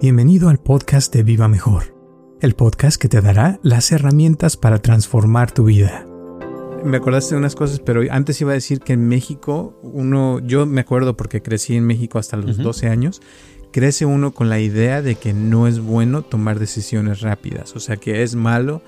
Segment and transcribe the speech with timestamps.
[0.00, 1.94] Bienvenido al podcast de Viva Mejor,
[2.40, 6.06] el podcast que te dará las herramientas para transformar tu vida.
[6.82, 10.64] Me acordaste de unas cosas, pero antes iba a decir que en México, uno, yo
[10.64, 13.20] me acuerdo porque crecí en México hasta los 12 años,
[13.72, 17.98] crece uno con la idea de que no es bueno tomar decisiones rápidas, o sea
[17.98, 18.80] que es malo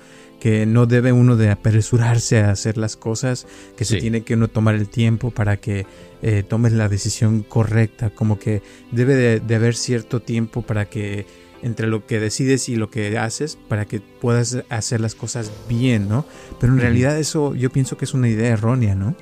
[0.43, 3.47] que no debe uno de apresurarse a hacer las cosas,
[3.77, 5.85] que se tiene que uno tomar el tiempo para que
[6.21, 8.61] eh, tomes la decisión correcta, como que
[8.91, 11.25] debe de, haber cierto tiempo para que
[11.61, 16.09] entre lo que decides y lo que haces para que puedas hacer las cosas bien,
[16.09, 16.25] ¿no?
[16.59, 19.15] Pero en realidad eso yo pienso que es una idea errónea, ¿no?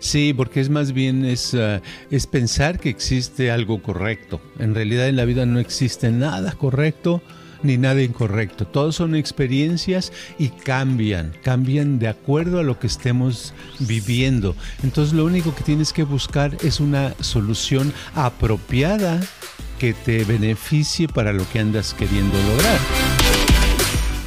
[0.00, 4.40] Sí, porque es más bien es, uh, es pensar que existe algo correcto.
[4.58, 7.22] En realidad en la vida no existe nada correcto
[7.62, 8.66] ni nada incorrecto.
[8.66, 14.54] Todos son experiencias y cambian, cambian de acuerdo a lo que estemos viviendo.
[14.82, 19.20] Entonces lo único que tienes que buscar es una solución apropiada
[19.78, 22.78] que te beneficie para lo que andas queriendo lograr.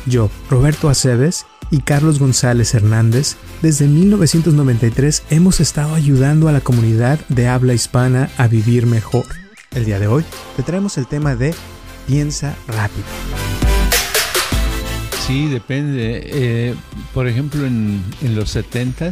[0.06, 7.20] Yo, Roberto Aceves y Carlos González Hernández, desde 1993 hemos estado ayudando a la comunidad
[7.30, 9.26] de habla hispana a vivir mejor.
[9.72, 10.26] El día de hoy
[10.58, 11.54] te traemos el tema de
[12.08, 13.06] piensa rápido.
[15.26, 16.24] Sí, depende.
[16.26, 16.76] Eh,
[17.14, 18.04] por ejemplo, en,
[18.36, 19.12] los 70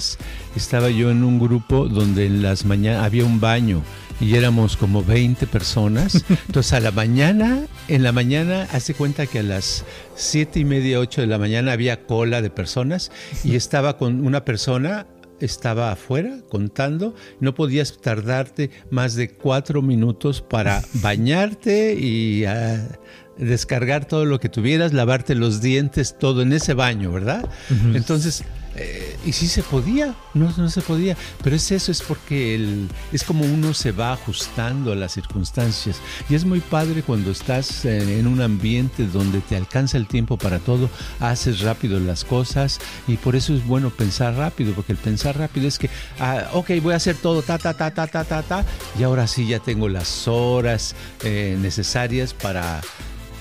[0.56, 3.84] estaba yo en un grupo donde en las mañanas había un baño
[4.20, 6.26] y éramos como 20 personas.
[6.48, 11.00] Entonces a la mañana, en la mañana, hace cuenta que a las 7 y media,
[11.00, 13.12] 8 de la mañana había cola de personas
[13.44, 15.06] y estaba con una persona
[15.46, 23.00] estaba afuera contando, no podías tardarte más de cuatro minutos para bañarte y ah,
[23.40, 27.50] descargar todo lo que tuvieras, lavarte los dientes, todo en ese baño, ¿verdad?
[27.94, 28.44] Entonces,
[28.76, 32.88] eh, y sí se podía, no, no se podía, pero es eso, es porque el,
[33.12, 36.00] es como uno se va ajustando a las circunstancias.
[36.30, 40.60] Y es muy padre cuando estás en, un ambiente donde te alcanza el tiempo para
[40.60, 40.90] todo,
[41.20, 45.68] haces rápido las cosas y por eso es bueno pensar rápido, porque el pensar rápido
[45.68, 45.90] es que,
[46.20, 48.66] ah, ok, voy a hacer todo, ta, ta, ta, ta, ta, ta, ta,
[48.98, 52.82] y ahora sí ya tengo las horas eh, necesarias para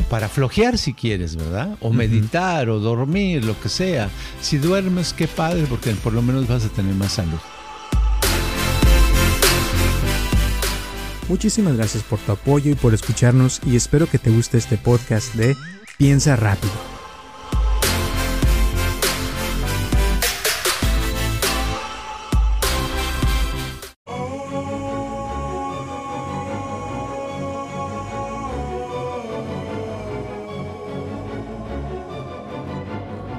[0.08, 1.76] para flojear si quieres, ¿verdad?
[1.80, 4.10] O meditar o dormir, lo que sea.
[4.40, 7.38] Si duermes, qué padre, porque por lo menos vas a tener más salud.
[11.28, 15.34] Muchísimas gracias por tu apoyo y por escucharnos y espero que te guste este podcast
[15.34, 15.56] de
[15.98, 16.97] Piensa rápido.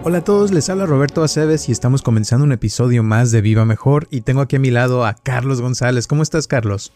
[0.10, 3.64] Hola a todos, les habla Roberto Aceves y estamos comenzando un episodio más de Viva
[3.64, 6.08] Mejor y tengo aquí a mi lado a Carlos González.
[6.08, 6.94] ¿Cómo estás, Carlos?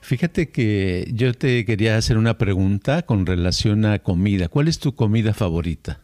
[0.00, 4.48] Fíjate que yo te quería hacer una pregunta con relación a comida.
[4.48, 6.00] ¿Cuál es tu comida favorita?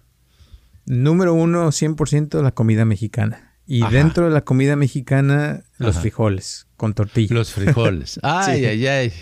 [0.85, 3.55] Número uno, 100% la comida mexicana.
[3.67, 7.37] Y dentro de la comida mexicana, los frijoles con tortilla.
[7.37, 8.21] Los frijoles.
[8.23, 9.13] Ay, ay, ay.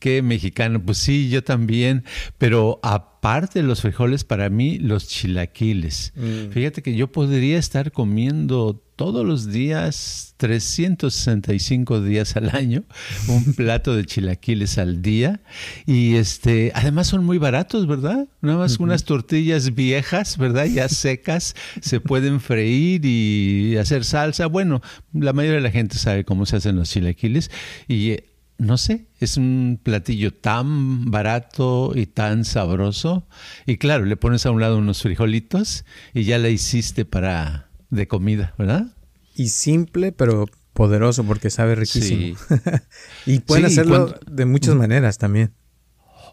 [0.00, 0.82] Qué mexicano.
[0.82, 2.02] Pues sí, yo también.
[2.36, 2.80] Pero
[3.20, 6.14] aparte de los frijoles, para mí, los chilaquiles.
[6.16, 6.52] Mm.
[6.52, 12.84] Fíjate que yo podría estar comiendo todos los días, 365 días al año,
[13.28, 15.42] un plato de chilaquiles al día.
[15.84, 18.26] Y este, además son muy baratos, ¿verdad?
[18.40, 20.64] Nada más unas tortillas viejas, ¿verdad?
[20.64, 24.46] Ya secas, se pueden freír y hacer salsa.
[24.46, 24.80] Bueno,
[25.12, 27.50] la mayoría de la gente sabe cómo se hacen los chilaquiles.
[27.86, 28.16] Y
[28.60, 33.26] no sé, es un platillo tan barato y tan sabroso.
[33.64, 38.06] Y claro, le pones a un lado unos frijolitos y ya la hiciste para de
[38.06, 38.94] comida, ¿verdad?
[39.34, 42.36] Y simple, pero poderoso porque sabe riquísimo.
[43.26, 45.52] y pueden hacerlo de muchas maneras también.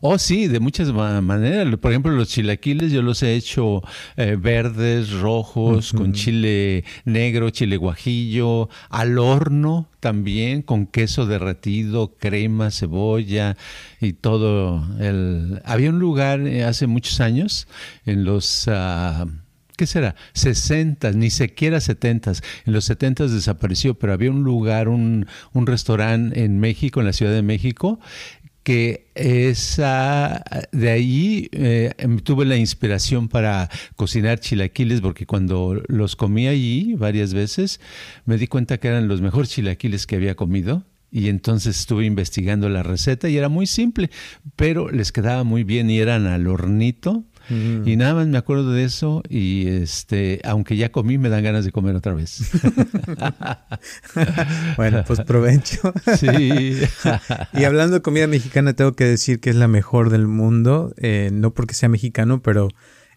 [0.01, 1.75] Oh, sí, de muchas maneras.
[1.77, 3.81] Por ejemplo, los chilaquiles yo los he hecho
[4.15, 12.71] eh, verdes, rojos, con chile negro, chile guajillo, al horno también, con queso derretido, crema,
[12.71, 13.57] cebolla
[13.99, 14.85] y todo.
[14.99, 15.61] El...
[15.65, 17.67] Había un lugar eh, hace muchos años
[18.05, 18.67] en los...
[18.67, 19.25] Ah,
[19.77, 20.15] ¿qué será?
[20.33, 22.33] 60, ni siquiera 70.
[22.65, 27.13] En los 70 desapareció, pero había un lugar, un, un restaurante en México, en la
[27.13, 27.99] Ciudad de México,
[28.67, 30.43] que esa,
[30.73, 36.93] de ahí eh, em, tuve la inspiración para cocinar chilaquiles, porque cuando los comí allí
[36.95, 37.79] varias veces,
[38.25, 40.83] me di cuenta que eran los mejores chilaquiles que había comido.
[41.09, 44.09] Y entonces estuve investigando la receta y era muy simple,
[44.57, 48.83] pero les quedaba muy bien y eran al hornito y nada más me acuerdo de
[48.83, 52.51] eso y este, aunque ya comí, me dan ganas de comer otra vez.
[54.77, 55.93] bueno, pues provecho.
[56.17, 56.77] sí.
[57.53, 61.29] y hablando de comida mexicana, tengo que decir que es la mejor del mundo, eh,
[61.31, 62.69] no porque sea mexicano, pero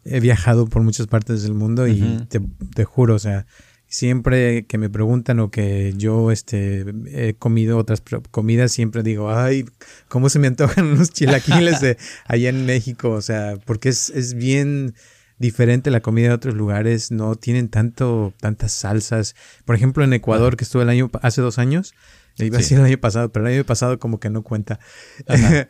[0.04, 2.40] he viajado por muchas partes del mundo y te,
[2.74, 3.46] te juro, o sea,
[3.90, 9.66] siempre que me preguntan o que yo este, he comido otras comidas, siempre digo, ay,
[10.08, 13.10] ¿cómo se me antojan unos chilaquiles de allá en México?
[13.10, 14.94] O sea, porque es, es bien
[15.40, 19.34] diferente la comida de otros lugares, no tienen tanto, tantas salsas.
[19.64, 21.94] Por ejemplo, en Ecuador, que estuve el año, hace dos años,
[22.38, 24.78] Iba a decir el año pasado, pero el año pasado como que no cuenta.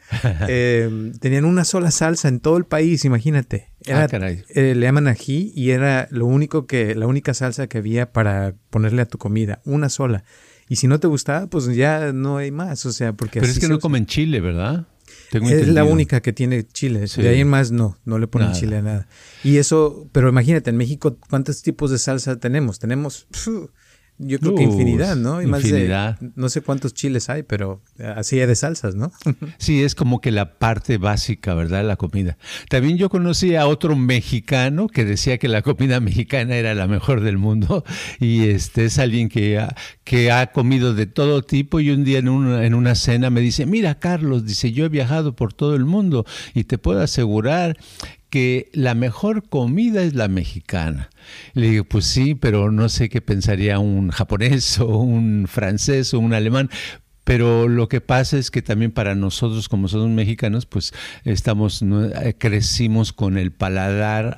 [0.48, 3.70] Em, tenían una sola salsa en todo el país, imagínate.
[3.92, 8.12] ah, eh, le llaman ají y era lo único que, la única salsa que había
[8.12, 10.24] para ponerle a tu comida, una sola.
[10.68, 13.40] Y si no te gustaba, pues ya no hay más, o sea, porque...
[13.40, 14.86] Pero es que no comen chile, ¿verdad?
[15.32, 17.06] Es la única que tiene chile.
[17.06, 19.08] De ahí en más no, no le ponen chile a nada.
[19.44, 22.78] Y eso, pero imagínate, en México, ¿cuántos tipos de salsa tenemos?
[22.78, 23.26] Tenemos
[24.22, 25.40] yo creo que infinidad, ¿no?
[25.40, 26.18] Y infinidad.
[26.20, 27.82] no sé cuántos chiles hay, pero
[28.16, 29.12] así hay de salsas, ¿no?
[29.58, 31.84] sí, es como que la parte básica, ¿verdad?
[31.84, 32.36] La comida.
[32.68, 37.22] También yo conocí a otro mexicano que decía que la comida mexicana era la mejor
[37.22, 37.84] del mundo
[38.20, 39.74] y este es alguien que ha,
[40.04, 43.40] que ha comido de todo tipo y un día en una, en una cena me
[43.40, 47.78] dice, mira Carlos, dice, yo he viajado por todo el mundo y te puedo asegurar
[48.30, 51.10] que la mejor comida es la mexicana.
[51.54, 56.20] Le digo, pues sí, pero no sé qué pensaría un japonés o un francés o
[56.20, 56.70] un alemán.
[57.24, 60.92] Pero lo que pasa es que también para nosotros, como somos mexicanos, pues
[61.24, 64.36] estamos, eh, crecimos con el paladar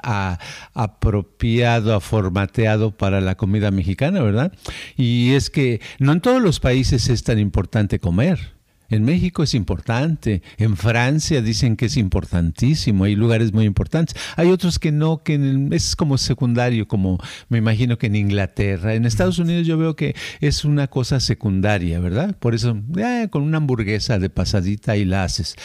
[0.74, 4.52] apropiado, formateado para la comida mexicana, ¿verdad?
[4.96, 8.52] Y es que no en todos los países es tan importante comer.
[8.92, 14.14] En México es importante, en Francia dicen que es importantísimo, hay lugares muy importantes.
[14.36, 17.18] Hay otros que no, que es como secundario, como
[17.48, 18.92] me imagino que en Inglaterra.
[18.92, 22.36] En Estados Unidos yo veo que es una cosa secundaria, ¿verdad?
[22.38, 25.56] Por eso, eh, con una hamburguesa de pasadita y la haces.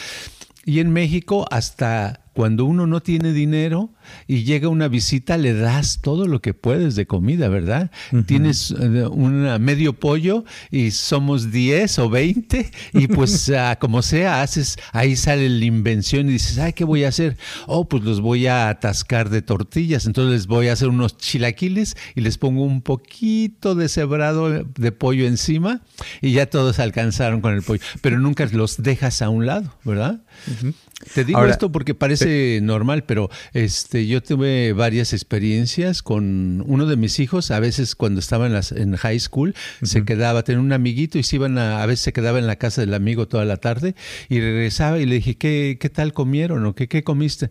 [0.64, 3.90] Y en México hasta cuando uno no tiene dinero
[4.28, 7.90] y llega una visita, le das todo lo que puedes de comida, ¿verdad?
[8.26, 14.40] Tienes eh, un medio pollo y somos 10 o 20 y pues ah, como sea,
[14.40, 17.36] haces, ahí sale la invención y dices, ay, ¿qué voy a hacer?
[17.66, 21.96] Oh, pues los voy a atascar de tortillas, entonces les voy a hacer unos chilaquiles
[22.14, 25.82] y les pongo un poquito de cebrado de pollo encima
[26.22, 30.20] y ya todos alcanzaron con el pollo, pero nunca los dejas a un lado, ¿verdad?
[31.14, 32.27] Te digo esto porque parece
[32.62, 37.50] normal, pero este, yo tuve varias experiencias con uno de mis hijos.
[37.50, 41.22] A veces cuando estaba en, las, en high school se quedaba, tenía un amiguito y
[41.22, 43.94] se iban a, a veces se quedaba en la casa del amigo toda la tarde
[44.28, 47.50] y regresaba y le dije, ¿qué, qué tal comieron o qué, qué comiste?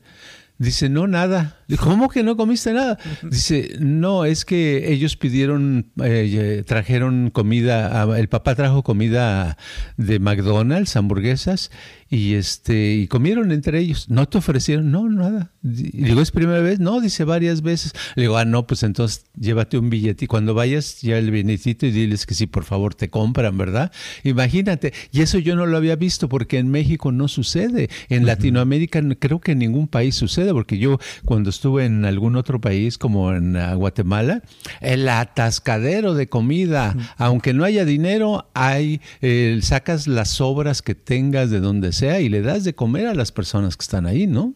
[0.57, 1.56] Dice, no, nada.
[1.75, 2.97] ¿Cómo que no comiste nada?
[3.23, 9.57] Dice, no, es que ellos pidieron, eh, trajeron comida, el papá trajo comida
[9.97, 11.69] de McDonald's, hamburguesas,
[12.09, 14.09] y este y comieron entre ellos.
[14.09, 14.91] ¿No te ofrecieron?
[14.91, 15.51] No, nada.
[15.61, 16.79] Y digo, ¿es primera vez?
[16.79, 17.93] No, dice varias veces.
[18.15, 21.85] Le digo, ah, no, pues entonces llévate un billete y cuando vayas, lleva el billetito
[21.85, 23.91] y diles que sí, por favor, te compran, ¿verdad?
[24.23, 24.93] Imagínate.
[25.11, 27.89] Y eso yo no lo había visto porque en México no sucede.
[28.09, 32.61] En Latinoamérica creo que en ningún país sucede porque yo cuando estuve en algún otro
[32.61, 34.43] país como en ah, Guatemala,
[34.79, 41.49] el atascadero de comida, aunque no haya dinero, hay, eh, sacas las sobras que tengas
[41.49, 44.53] de donde sea y le das de comer a las personas que están ahí, ¿no?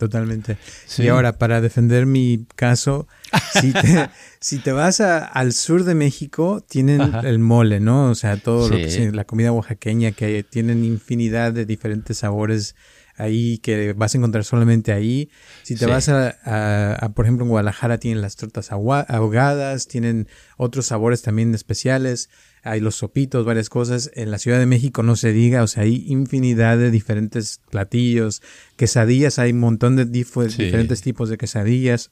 [0.00, 0.56] Totalmente.
[0.98, 3.06] Y ahora, para defender mi caso,
[3.60, 4.08] si te,
[4.40, 8.10] si te vas al sur de México, tienen el mole, ¿no?
[8.10, 12.76] O sea, todo lo que la comida oaxaqueña, que tienen infinidad de diferentes sabores
[13.20, 15.30] ahí que vas a encontrar solamente ahí.
[15.62, 21.22] Si te vas a, por ejemplo, en Guadalajara tienen las tortas ahogadas, tienen otros sabores
[21.22, 22.30] también especiales,
[22.62, 24.10] hay los sopitos, varias cosas.
[24.14, 28.42] En la Ciudad de México no se diga, o sea, hay infinidad de diferentes platillos,
[28.76, 32.10] quesadillas, hay un montón de diferentes tipos de quesadillas.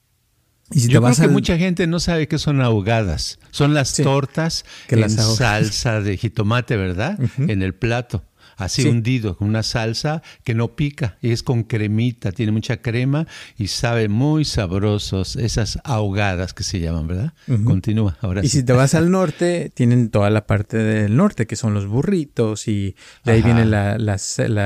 [0.70, 3.38] Y si Yo creo que mucha gente no sabe qué son ahogadas.
[3.50, 7.18] Son las tortas que en salsa de jitomate, ¿verdad?
[7.38, 8.24] En el plato.
[8.58, 13.26] Así hundido, con una salsa que no pica, y es con cremita, tiene mucha crema
[13.56, 17.32] y sabe muy sabrosos, esas ahogadas que se llaman, ¿verdad?
[17.64, 21.56] Continúa, ahora Y si te vas al norte, tienen toda la parte del norte, que
[21.56, 24.16] son los burritos, y de ahí viene la, la,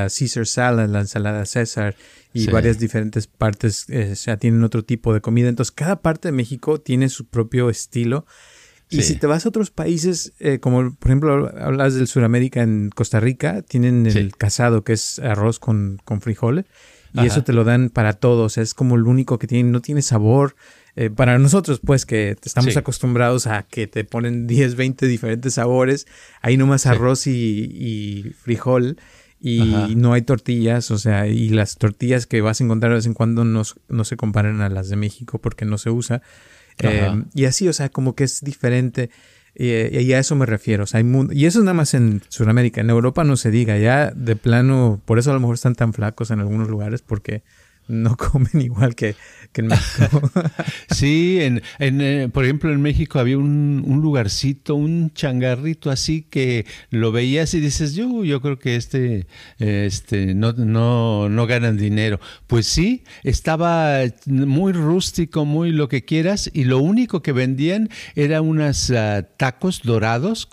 [0.08, 1.94] Caesar salad, la ensalada César,
[2.34, 5.50] y varias diferentes partes, eh, o sea, tienen otro tipo de comida.
[5.50, 8.25] Entonces, cada parte de México tiene su propio estilo
[8.92, 12.90] y si te vas a otros países, eh, como por ejemplo hablas del Sudamérica en
[12.94, 16.66] Costa Rica, tienen el casado que es arroz con, con frijoles
[17.14, 20.02] y eso te lo dan para todos, es como el único que tiene, no tiene
[20.02, 20.54] sabor.
[20.94, 26.06] Eh, para nosotros, pues, que estamos acostumbrados a que te ponen 10, 20 diferentes sabores,
[26.40, 28.99] hay nomás arroz y, frijol
[29.40, 33.06] y no hay tortillas, o sea, y las tortillas que vas a encontrar de vez
[33.06, 36.22] en cuando no, no se comparan a las de México porque no se usa.
[36.79, 39.11] Em, y así, o sea, como que es diferente.
[39.55, 40.85] y a eso me refiero.
[40.85, 42.81] O sea, hay y eso es nada más en Sudamérica.
[42.81, 43.79] En Europa no se diga.
[43.79, 47.43] Ya de plano, por eso a lo mejor están tan flacos en algunos lugares, porque
[47.89, 49.17] no comen igual que,
[49.55, 50.31] en México.
[50.91, 56.23] sí, en, en, eh, por ejemplo, en México había un, un, lugarcito, un changarrito así
[56.23, 59.27] que lo veías y dices, yo, yo creo que este,
[59.59, 62.21] este no, no, no ganan dinero.
[62.47, 68.41] Pues sí, estaba muy rústico, muy lo que quieras, y lo único que vendían era
[68.41, 70.49] unos ah, tacos dorados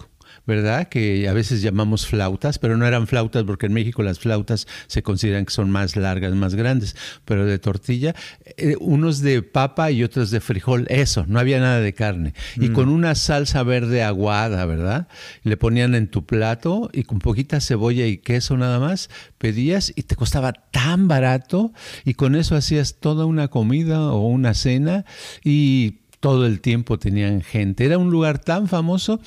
[0.49, 0.89] ¿verdad?
[0.89, 5.03] Que a veces llamamos flautas, pero no eran flautas porque en México las flautas se
[5.03, 8.15] consideran que son más largas, más grandes, pero de tortilla,
[8.57, 12.33] eh, unos de papa y otros de frijol, eso, no había nada de carne.
[12.55, 12.73] Y mm.
[12.73, 15.07] con una salsa verde aguada, ¿verdad?
[15.43, 20.01] Le ponían en tu plato y con poquita cebolla y queso nada más, pedías y
[20.01, 21.73] te costaba tan barato
[22.05, 25.05] y con eso hacías toda una comida o una cena
[25.43, 27.85] y todo el tiempo tenían gente.
[27.85, 29.19] Era un lugar tan famoso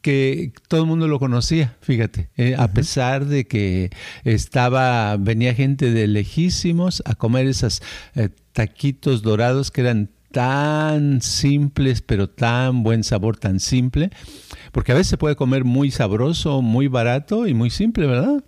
[0.00, 3.90] que todo el mundo lo conocía, fíjate, eh, a pesar de que
[4.24, 7.82] estaba, venía gente de lejísimos a comer esos
[8.14, 14.10] eh, taquitos dorados que eran tan simples, pero tan buen sabor, tan simple,
[14.72, 18.44] porque a veces se puede comer muy sabroso, muy barato y muy simple, ¿verdad?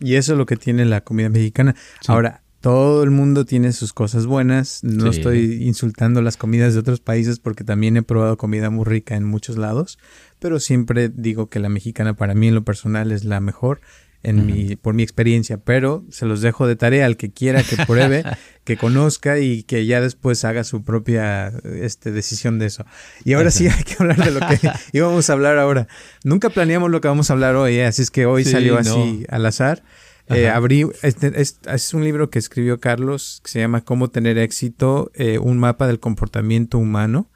[0.00, 1.74] Y eso es lo que tiene la comida mexicana.
[2.06, 4.82] Ahora, todo el mundo tiene sus cosas buenas.
[4.82, 9.14] No estoy insultando las comidas de otros países porque también he probado comida muy rica
[9.14, 10.00] en muchos lados,
[10.40, 13.82] pero siempre digo que la mexicana para mí en lo personal es la mejor
[14.24, 17.76] en mi, por mi experiencia, pero se los dejo de tarea al que quiera que
[17.86, 18.24] pruebe,
[18.64, 22.84] que conozca y que ya después haga su propia este, decisión de eso.
[23.22, 24.58] Y ahora sí hay que hablar de lo que
[24.92, 25.86] íbamos a hablar ahora.
[26.24, 27.86] Nunca planeamos lo que vamos a hablar hoy, ¿eh?
[27.86, 29.84] así es que hoy salió así al azar.
[30.28, 35.10] Eh, abrí, este, es, un libro que escribió Carlos que se llama Cómo tener éxito,
[35.14, 37.30] eh, un mapa del comportamiento humano.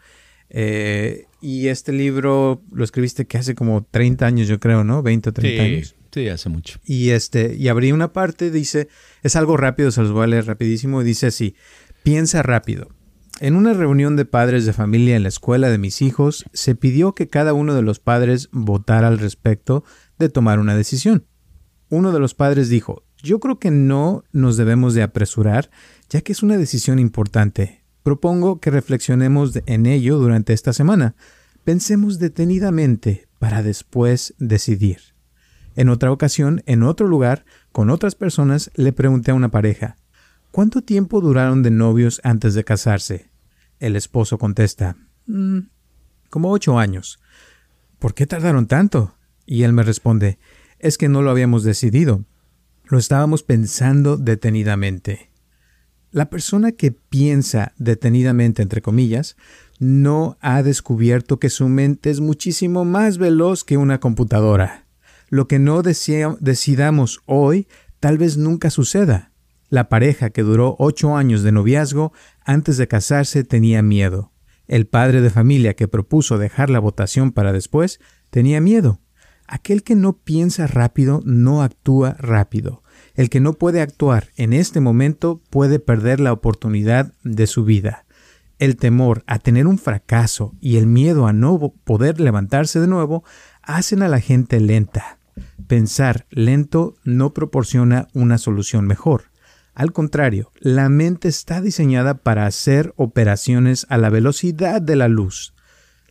[0.49, 5.03] Eh, y este libro lo escribiste que hace como 30 años, yo creo, ¿no?
[5.03, 5.97] 20 o 30 años.
[6.13, 6.81] Sí, hace mucho.
[6.85, 8.89] Y este, y abrí una parte, dice,
[9.23, 11.55] es algo rápido, se los voy a leer rapidísimo, dice así,
[12.03, 12.89] piensa rápido.
[13.39, 17.15] En una reunión de padres de familia en la escuela de mis hijos, se pidió
[17.15, 19.85] que cada uno de los padres votara al respecto
[20.19, 21.25] de tomar una decisión
[21.91, 25.71] uno de los padres dijo, yo creo que no nos debemos de apresurar,
[26.09, 27.83] ya que es una decisión importante.
[28.03, 31.15] Propongo que reflexionemos en ello durante esta semana.
[31.65, 35.01] Pensemos detenidamente para después decidir.
[35.77, 39.97] En otra ocasión, en otro lugar, con otras personas, le pregunté a una pareja,
[40.51, 43.31] ¿cuánto tiempo duraron de novios antes de casarse?
[43.79, 45.59] El esposo contesta, mm,
[46.29, 47.21] como ocho años.
[47.99, 49.15] ¿Por qué tardaron tanto?
[49.47, 50.39] Y él me responde,
[50.81, 52.25] es que no lo habíamos decidido.
[52.85, 55.31] Lo estábamos pensando detenidamente.
[56.11, 59.37] La persona que piensa detenidamente, entre comillas,
[59.79, 64.87] no ha descubierto que su mente es muchísimo más veloz que una computadora.
[65.29, 67.69] Lo que no decidamos hoy
[68.01, 69.31] tal vez nunca suceda.
[69.69, 72.13] La pareja que duró ocho años de noviazgo
[72.45, 74.33] antes de casarse tenía miedo.
[74.67, 79.01] El padre de familia que propuso dejar la votación para después tenía miedo.
[79.53, 82.85] Aquel que no piensa rápido no actúa rápido.
[83.17, 88.07] El que no puede actuar en este momento puede perder la oportunidad de su vida.
[88.61, 93.25] El temor a tener un fracaso y el miedo a no poder levantarse de nuevo
[93.61, 95.19] hacen a la gente lenta.
[95.67, 99.33] Pensar lento no proporciona una solución mejor.
[99.75, 105.55] Al contrario, la mente está diseñada para hacer operaciones a la velocidad de la luz.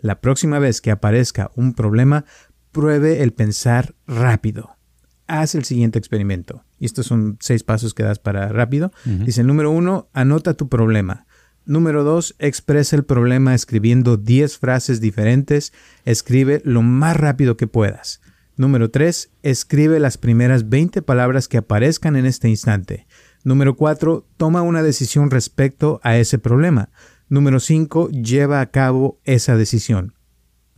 [0.02, 2.24] La próxima vez que aparezca un problema,
[2.72, 4.76] pruebe el pensar rápido.
[5.28, 6.64] Haz el siguiente experimento.
[6.80, 8.92] Y estos son seis pasos que das para rápido.
[9.06, 11.28] Dice, número uno, anota tu problema.
[11.66, 15.72] Número dos, expresa el problema escribiendo diez frases diferentes.
[16.04, 18.22] Escribe lo más rápido que puedas.
[18.60, 19.32] Número 3.
[19.42, 23.08] Escribe las primeras 20 palabras que aparezcan en este instante.
[23.46, 24.28] Número 4.
[24.36, 26.90] Toma una decisión respecto a ese problema.
[27.30, 28.10] Número 5.
[28.10, 30.14] Lleva a cabo esa decisión.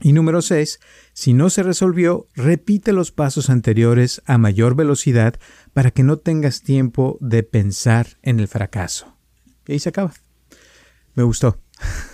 [0.01, 0.79] Y número 6.
[1.13, 5.36] Si no se resolvió, repite los pasos anteriores a mayor velocidad
[5.74, 9.15] para que no tengas tiempo de pensar en el fracaso.
[9.67, 10.13] Y ahí se acaba.
[11.13, 11.60] Me gustó.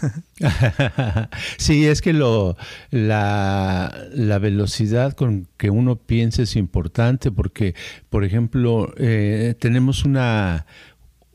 [1.57, 2.55] sí, es que lo,
[2.89, 7.75] la, la, velocidad con que uno piensa es importante porque,
[8.09, 10.65] por ejemplo, eh, tenemos una,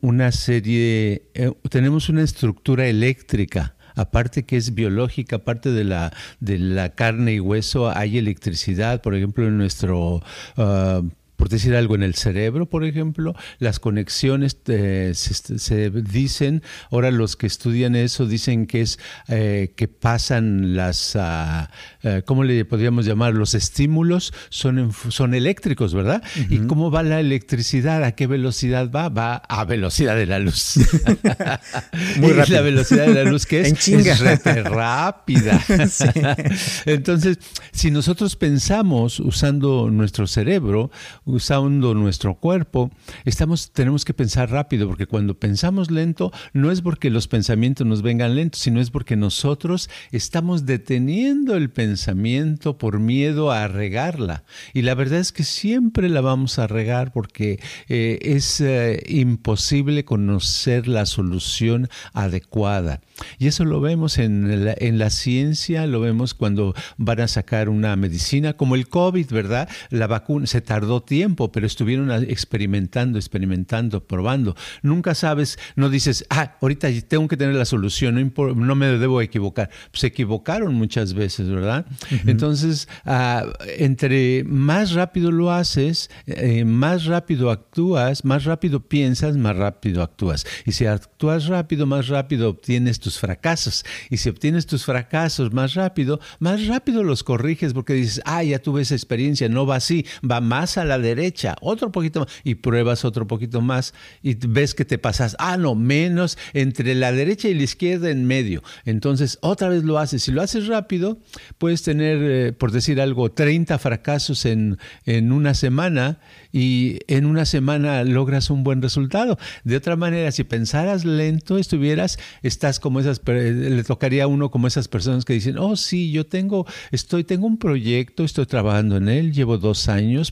[0.01, 6.59] una serie, eh, tenemos una estructura eléctrica aparte que es biológica, aparte de la, de
[6.59, 10.21] la carne y hueso, hay electricidad, por ejemplo, en nuestro
[10.57, 11.09] uh,
[11.43, 17.35] por decir algo, en el cerebro, por ejemplo, las conexiones eh, se, dicen, ahora los
[17.35, 18.97] que estudian eso dicen que es
[19.27, 23.33] eh, que pasan las, uh, ¿cómo le podríamos llamar?
[23.33, 26.23] Los estímulos son, son eléctricos, ¿verdad?
[26.49, 28.05] ¿Y cómo va la electricidad?
[28.05, 29.09] ¿A qué velocidad va?
[29.09, 30.75] Va a velocidad de la luz.
[32.19, 32.55] Muy rápido.
[32.55, 35.61] la velocidad de la luz que es, es rápida.
[36.85, 37.37] Entonces,
[37.73, 40.89] si nosotros pensamos usando nuestro cerebro,
[41.33, 42.91] usando nuestro cuerpo,
[43.25, 48.01] estamos, tenemos que pensar rápido, porque cuando pensamos lento, no es porque los pensamientos nos
[48.01, 54.43] vengan lentos, sino es porque nosotros estamos deteniendo el pensamiento por miedo a regarla.
[54.73, 60.05] Y la verdad es que siempre la vamos a regar porque eh, es eh, imposible
[60.05, 63.01] conocer la solución adecuada.
[63.37, 64.33] Y eso lo vemos en
[64.77, 69.69] en la ciencia, lo vemos cuando van a sacar una medicina como el COVID, ¿verdad?
[69.89, 71.12] La vacuna se tardó tiempo,
[71.51, 74.55] pero estuvieron experimentando, experimentando, probando.
[74.81, 79.21] Nunca sabes, no dices, ah, ahorita tengo que tener la solución, no, no me debo
[79.21, 79.69] equivocar.
[79.93, 81.85] Se equivocaron muchas veces, ¿verdad?
[82.25, 83.45] Entonces, ah,
[83.77, 90.45] entre más rápido lo haces, eh, más rápido actúas, más rápido piensas, más rápido actúas.
[90.65, 93.85] Y si actúas rápido, más rápido obtienes tus fracasos.
[94.09, 98.59] Y si obtienes tus fracasos más rápido, más rápido los corriges porque dices, ah, ya
[98.59, 102.55] tuve esa experiencia, no va así, va más a la derecha, otro poquito más, y
[102.55, 103.93] pruebas otro poquito más
[104.23, 108.25] y ves que te pasas, ah, no, menos entre la derecha y la izquierda en
[108.25, 108.63] medio.
[108.85, 110.23] Entonces, otra vez lo haces.
[110.23, 111.19] Si lo haces rápido,
[111.57, 116.19] puedes tener, eh, por decir algo, 30 fracasos en, en una semana
[116.51, 119.37] y en una semana logras un buen resultado.
[119.63, 124.67] De otra manera, si pensaras lento, estuvieras, estás como esas, le tocaría a uno como
[124.67, 129.09] esas personas que dicen, oh sí, yo tengo, estoy, tengo un proyecto, estoy trabajando en
[129.09, 130.31] él, llevo dos años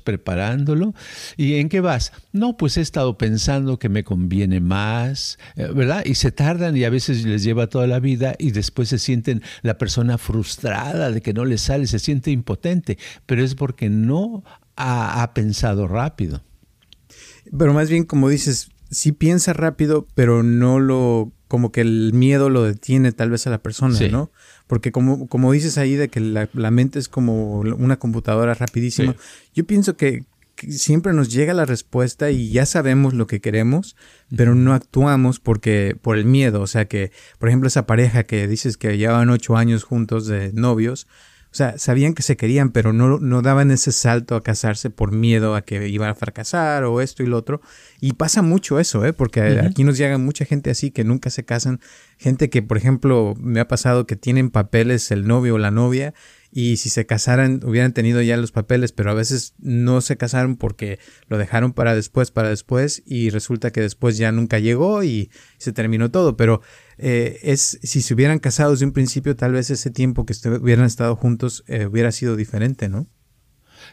[1.38, 2.12] ¿Y en qué vas?
[2.32, 6.04] No, pues he estado pensando que me conviene más, eh, ¿verdad?
[6.06, 9.42] Y se tardan y a veces les lleva toda la vida y después se sienten
[9.62, 14.44] la persona frustrada de que no le sale, se siente impotente, pero es porque no
[14.76, 16.44] ha, pensado rápido.
[17.58, 22.50] Pero más bien, como dices, sí piensa rápido, pero no lo, como que el miedo
[22.50, 24.32] lo detiene tal vez a la persona, ¿no?
[24.68, 29.16] Porque como, como dices ahí de que la, mente es como una computadora rapidísima,
[29.54, 30.24] yo pienso que,
[30.70, 33.96] siempre nos llega la respuesta y ya sabemos lo que queremos,
[34.36, 36.62] pero no actuamos porque, por el miedo.
[36.62, 40.52] O sea que, por ejemplo, esa pareja que dices que llevaban ocho años juntos de
[40.54, 41.08] novios,
[41.52, 45.12] o sea, sabían que se querían, pero no, no daban ese salto a casarse por
[45.12, 47.60] miedo a que iban a fracasar o esto y lo otro.
[48.00, 49.12] Y pasa mucho eso, ¿eh?
[49.12, 51.82] Porque aquí nos llega mucha gente así que nunca se casan.
[52.18, 56.14] Gente que, por ejemplo, me ha pasado que tienen papeles el novio o la novia
[56.52, 60.58] y si se casaran hubieran tenido ya los papeles, pero a veces no se casaron
[60.58, 65.32] porque lo dejaron para después, para después y resulta que después ya nunca llegó y
[65.58, 66.62] se terminó todo, pero
[66.98, 70.86] eh, es si se hubieran casado desde un principio tal vez ese tiempo que hubieran
[70.86, 73.08] estado juntos eh, hubiera sido diferente, ¿no?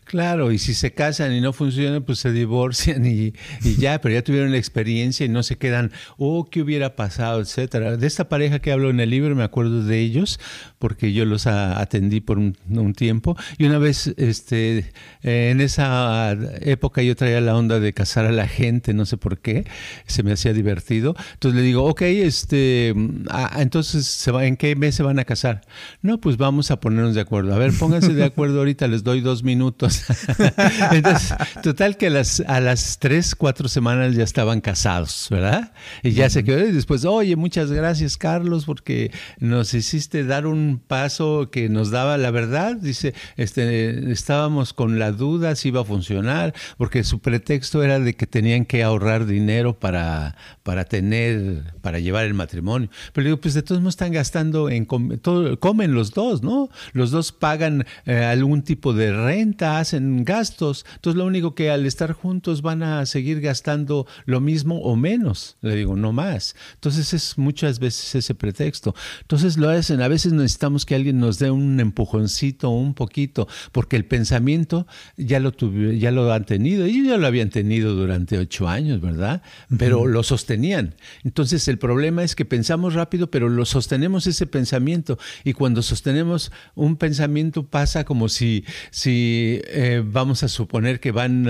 [0.09, 3.35] Claro, y si se casan y no funciona, pues se divorcian y,
[3.79, 7.43] ya, pero ya tuvieron la experiencia y no se quedan, oh, ¿qué hubiera pasado?
[7.43, 7.99] etcétera.
[7.99, 10.41] De esta pareja que hablo en el libro, me acuerdo de ellos,
[10.79, 12.55] porque yo los atendí por un,
[12.95, 13.37] tiempo.
[13.59, 14.93] Y una vez, este,
[15.23, 19.39] en esa época yo traía la onda de casar a la gente, no sé por
[19.39, 19.67] qué,
[20.07, 21.17] se me hacía divertido.
[21.35, 22.95] Entonces le digo, ok, este,
[23.29, 25.67] ah, entonces, ¿en qué mes se van a casar?
[26.01, 27.55] No, pues vamos a ponernos de acuerdo.
[27.55, 29.98] A ver, pónganse de acuerdo ahorita, les doy dos minutos.
[30.93, 35.73] Entonces, total que a las, a las tres, cuatro semanas ya estaban casados, ¿verdad?
[36.03, 40.81] Y ya se quedó y después, oye, muchas gracias Carlos porque nos hiciste dar un
[40.87, 42.77] paso que nos daba la verdad.
[42.77, 48.15] Dice, este, estábamos con la duda si iba a funcionar, porque su pretexto era de
[48.15, 52.91] que tenían que ahorrar dinero para, para tener, para llevar el matrimonio.
[53.13, 56.69] Pero digo, pues de todos modos están gastando en todo, comen los dos, ¿no?
[56.93, 60.85] Los dos pagan eh, algún tipo de renta hacen gastos.
[60.97, 65.57] Entonces lo único que al estar juntos van a seguir gastando lo mismo o menos.
[65.63, 66.55] Le digo, no más.
[66.75, 68.95] Entonces es muchas veces ese pretexto.
[69.23, 70.03] Entonces lo hacen.
[70.03, 75.41] A veces necesitamos que alguien nos dé un empujoncito, un poquito, porque el pensamiento ya
[75.41, 75.53] lo,
[75.93, 76.85] ya lo han tenido.
[76.85, 79.43] Ellos ya lo habían tenido durante ocho años, ¿verdad?
[79.79, 80.95] Pero lo sostenían.
[81.25, 85.19] Entonces el problema es que pensamos rápido, pero lo sostenemos ese pensamiento.
[85.45, 91.47] Y cuando sostenemos un pensamiento pasa como si, si eh, vamos a suponer que van,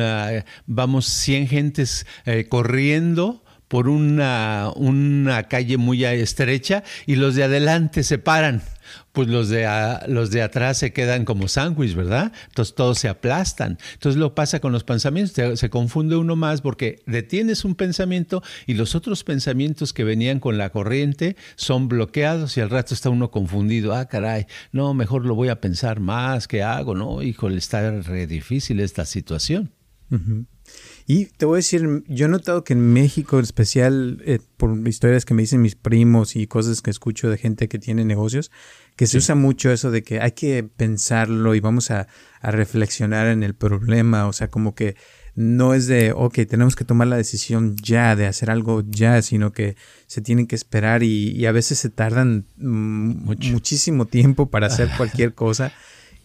[0.66, 8.02] vamos 100 gentes eh, corriendo por una, una calle muy estrecha y los de adelante
[8.02, 8.60] se paran
[9.18, 9.66] pues los de,
[10.06, 12.30] los de atrás se quedan como sándwich, ¿verdad?
[12.46, 13.76] Entonces todos se aplastan.
[13.94, 18.74] Entonces lo pasa con los pensamientos, se confunde uno más porque detienes un pensamiento y
[18.74, 23.32] los otros pensamientos que venían con la corriente son bloqueados y al rato está uno
[23.32, 23.92] confundido.
[23.92, 26.94] Ah, caray, no, mejor lo voy a pensar más, ¿qué hago?
[26.94, 29.72] No, híjole, está re difícil esta situación.
[31.06, 34.76] Y te voy a decir, yo he notado que en México, en especial eh, por
[34.86, 38.50] historias que me dicen mis primos y cosas que escucho de gente que tiene negocios,
[38.94, 42.08] que se usa mucho eso de que hay que pensarlo y vamos a,
[42.42, 44.96] reflexionar en el problema, o sea, como que
[45.34, 49.52] no es de, ok, tenemos que tomar la decisión ya, de hacer algo ya, sino
[49.52, 49.76] que
[50.06, 55.72] se tienen que esperar y, a veces se tardan muchísimo tiempo para hacer cualquier cosa.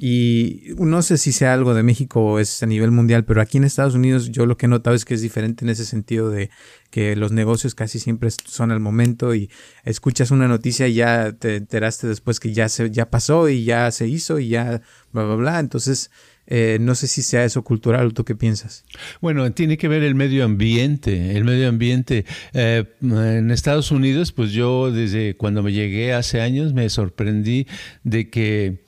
[0.05, 3.57] Y no sé si sea algo de México o es a nivel mundial, pero aquí
[3.57, 6.29] en Estados Unidos yo lo que he notado es que es diferente en ese sentido
[6.29, 6.49] de
[6.89, 9.49] que los negocios casi siempre son al momento y
[9.85, 13.89] escuchas una noticia y ya te enteraste después que ya se ya pasó y ya
[13.91, 14.81] se hizo y ya
[15.13, 15.59] bla bla bla.
[15.61, 16.11] Entonces
[16.47, 18.83] eh, no sé si sea eso cultural o tú qué piensas.
[19.21, 21.37] Bueno, tiene que ver el medio ambiente.
[21.37, 26.73] El medio ambiente eh, en Estados Unidos, pues yo desde cuando me llegué hace años
[26.73, 27.67] me sorprendí
[28.03, 28.83] de que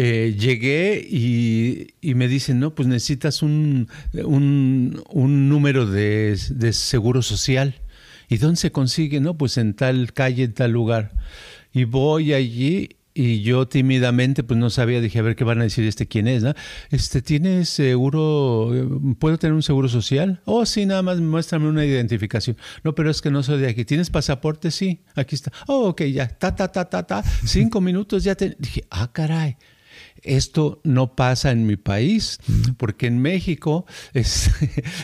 [0.00, 6.36] eh, llegué y, me dicen, no, pues necesitas un, un, número de,
[6.70, 7.74] seguro social.
[8.28, 9.18] ¿Y dónde se consigue?
[9.18, 11.10] No, pues en tal calle, en tal lugar.
[11.72, 15.64] Y voy allí y yo tímidamente pues no sabía, dije, a ver qué van a
[15.64, 16.54] decir este quién es, ¿no?
[16.90, 18.70] Este, ¿tiene seguro,
[19.18, 20.40] puedo tener un seguro social?
[20.44, 22.56] Oh, sí, nada más muéstrame una identificación.
[22.84, 23.84] No, pero es que no soy de aquí.
[23.84, 24.70] ¿Tienes pasaporte?
[24.70, 25.50] Sí, aquí está.
[25.66, 27.24] Oh, ok, ya, ta, ta, ta, ta, ta.
[27.44, 28.54] Cinco minutos ya te...
[28.60, 29.56] Dije, ah, caray.
[30.22, 32.38] Esto no pasa en mi país,
[32.76, 34.50] porque en México es,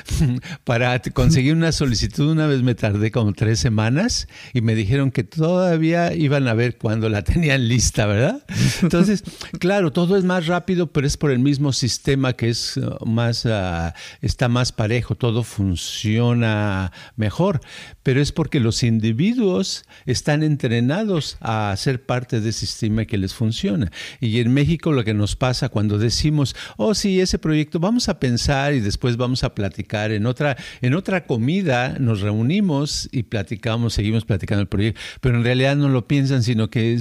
[0.64, 5.24] para conseguir una solicitud una vez me tardé como tres semanas y me dijeron que
[5.24, 8.44] todavía iban a ver cuando la tenían lista, ¿verdad?
[8.82, 9.24] Entonces,
[9.58, 13.44] claro, todo es más rápido, pero es por el mismo sistema que es uh, más,
[13.44, 17.60] uh, está más parejo, todo funciona mejor,
[18.02, 23.34] pero es porque los individuos están entrenados a ser parte de ese sistema que les
[23.34, 23.90] funciona.
[24.20, 28.18] Y en México lo que nos pasa cuando decimos, oh sí, ese proyecto, vamos a
[28.18, 30.10] pensar y después vamos a platicar.
[30.12, 35.44] En otra, en otra comida nos reunimos y platicamos, seguimos platicando el proyecto, pero en
[35.44, 36.98] realidad no lo piensan, sino que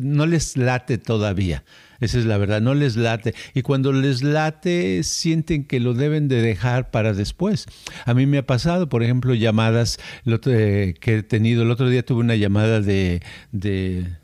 [0.00, 1.64] no les late todavía.
[2.00, 3.34] Esa es la verdad, no les late.
[3.54, 7.66] Y cuando les late, sienten que lo deben de dejar para después.
[8.04, 11.62] A mí me ha pasado, por ejemplo, llamadas que he tenido.
[11.62, 13.20] El otro día tuve una llamada de,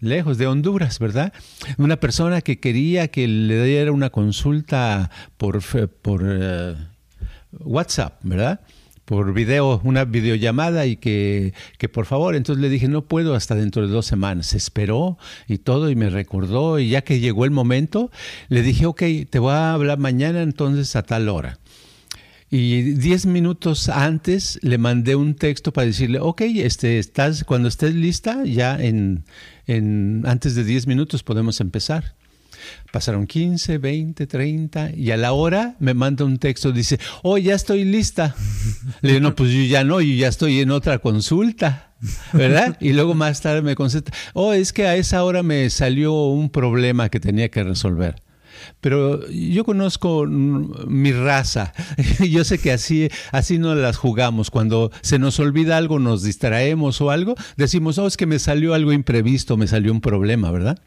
[0.00, 1.32] lejos, de Honduras, ¿verdad?
[1.78, 5.60] Una persona que quería que le diera una consulta por,
[6.02, 6.74] por eh,
[7.60, 8.60] WhatsApp, ¿verdad?
[9.04, 13.54] Por video, una videollamada y que, que, por favor, entonces le dije, no puedo hasta
[13.54, 14.54] dentro de dos semanas.
[14.54, 18.10] Esperó y todo y me recordó y ya que llegó el momento,
[18.48, 21.58] le dije, ok, te voy a hablar mañana entonces a tal hora.
[22.50, 27.94] Y diez minutos antes le mandé un texto para decirle, ok, este, estás, cuando estés
[27.94, 29.24] lista, ya en,
[29.66, 32.14] en antes de diez minutos podemos empezar.
[32.94, 37.56] Pasaron 15, 20, 30 y a la hora me manda un texto, dice, oh, ya
[37.56, 38.36] estoy lista.
[39.02, 41.90] Le digo, no, pues yo ya no, yo ya estoy en otra consulta.
[42.32, 42.76] ¿verdad?
[42.80, 46.50] Y luego más tarde me contesta, oh, es que a esa hora me salió un
[46.50, 48.22] problema que tenía que resolver.
[48.80, 51.72] Pero yo conozco mi raza.
[52.20, 54.52] Yo sé que así, así no las jugamos.
[54.52, 58.72] Cuando se nos olvida algo, nos distraemos o algo, decimos, oh, es que me salió
[58.72, 60.78] algo imprevisto, me salió un problema, ¿verdad?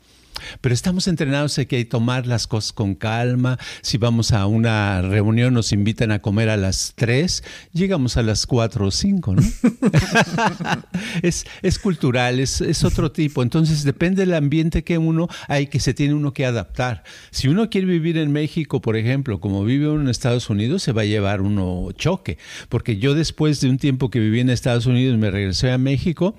[0.61, 3.57] Pero estamos entrenados a que hay que tomar las cosas con calma.
[3.81, 8.45] Si vamos a una reunión, nos invitan a comer a las 3, llegamos a las
[8.45, 9.41] 4 o 5, ¿no?
[11.21, 13.43] es, es, cultural, es, es, otro tipo.
[13.43, 17.03] Entonces, depende del ambiente que uno hay que se tiene uno que adaptar.
[17.31, 20.91] Si uno quiere vivir en México, por ejemplo, como vive uno en Estados Unidos, se
[20.91, 22.37] va a llevar uno choque.
[22.69, 26.35] Porque yo después de un tiempo que viví en Estados Unidos me regresé a México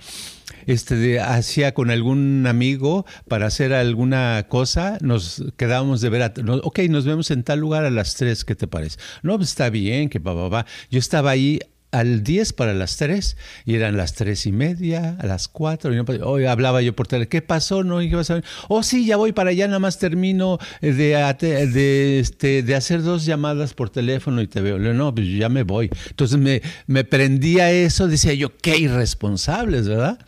[0.69, 6.81] este, hacía con algún amigo para hacer alguna cosa, nos quedábamos de ver, a, ok,
[6.91, 8.99] nos vemos en tal lugar a las tres, ¿qué te parece?
[9.23, 10.67] No, pues está bien, que va, va, va.
[10.91, 11.59] Yo estaba ahí
[11.91, 15.95] al 10 para las 3 y eran las 3 y media, a las 4.
[15.95, 17.85] Y hoy hablaba yo por teléfono, ¿qué pasó?
[17.85, 18.45] No, ¿Y qué vas a ver?
[18.69, 23.25] Oh, sí, ya voy para allá, nada más termino de, de, este, de hacer dos
[23.25, 24.79] llamadas por teléfono y te veo.
[24.79, 25.91] No, pues ya me voy.
[26.11, 30.19] Entonces me, me prendía eso, decía yo, qué irresponsables, ¿verdad?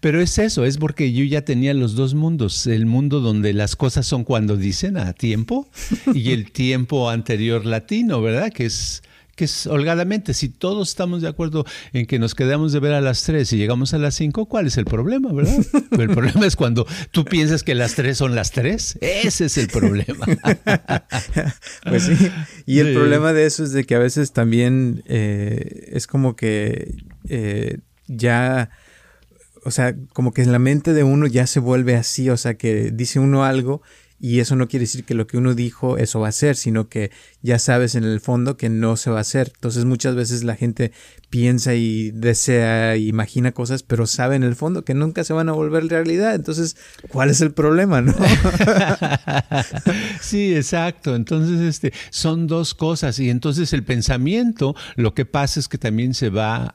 [0.00, 3.76] Pero es eso, es porque yo ya tenía los dos mundos, el mundo donde las
[3.76, 5.68] cosas son cuando dicen a tiempo
[6.14, 8.52] y el tiempo anterior latino, ¿verdad?
[8.52, 9.02] Que es
[9.36, 13.00] que es holgadamente, si todos estamos de acuerdo en que nos quedamos de ver a
[13.00, 15.64] las 3 y llegamos a las 5, ¿cuál es el problema, verdad?
[15.98, 19.68] el problema es cuando tú piensas que las 3 son las 3, ese es el
[19.68, 20.26] problema.
[21.84, 22.16] pues sí,
[22.64, 26.96] y el problema de eso es de que a veces también eh, es como que
[27.28, 28.70] eh, ya
[29.64, 32.54] o sea, como que en la mente de uno ya se vuelve así, o sea,
[32.54, 33.82] que dice uno algo
[34.18, 36.88] y eso no quiere decir que lo que uno dijo eso va a ser, sino
[36.88, 37.10] que
[37.46, 39.52] ya sabes en el fondo que no se va a hacer.
[39.54, 40.92] Entonces muchas veces la gente
[41.30, 45.48] piensa y desea e imagina cosas, pero sabe en el fondo que nunca se van
[45.48, 46.34] a volver realidad.
[46.34, 46.76] Entonces,
[47.08, 48.14] ¿cuál es el problema, no?
[50.20, 51.14] sí, exacto.
[51.14, 53.18] Entonces, este, son dos cosas.
[53.20, 56.74] Y entonces el pensamiento, lo que pasa es que también se va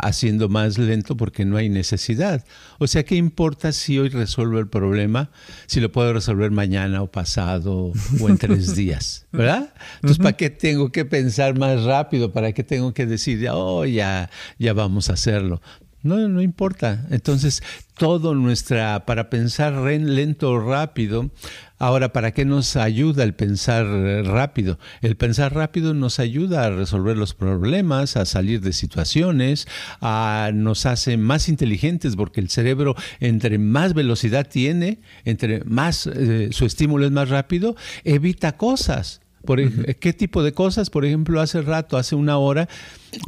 [0.00, 2.44] haciendo más lento porque no hay necesidad.
[2.78, 5.30] O sea, ¿qué importa si hoy resuelvo el problema?
[5.66, 9.72] Si lo puedo resolver mañana o pasado o en tres días, ¿verdad?
[9.94, 12.32] Entonces, ¿para qué tengo que pensar más rápido?
[12.32, 15.62] ¿Para qué tengo que decir, oh, ya, ya vamos a hacerlo?
[16.02, 17.06] No, no importa.
[17.10, 17.62] Entonces,
[17.96, 21.30] todo nuestra, para pensar lento o rápido,
[21.78, 23.86] ahora, ¿para qué nos ayuda el pensar
[24.24, 24.78] rápido?
[25.02, 29.68] El pensar rápido nos ayuda a resolver los problemas, a salir de situaciones,
[30.00, 36.48] a, nos hace más inteligentes porque el cerebro, entre más velocidad tiene, entre más eh,
[36.52, 39.20] su estímulo es más rápido, evita cosas.
[39.44, 39.60] Por,
[39.96, 40.90] ¿Qué tipo de cosas?
[40.90, 42.68] Por ejemplo, hace rato, hace una hora,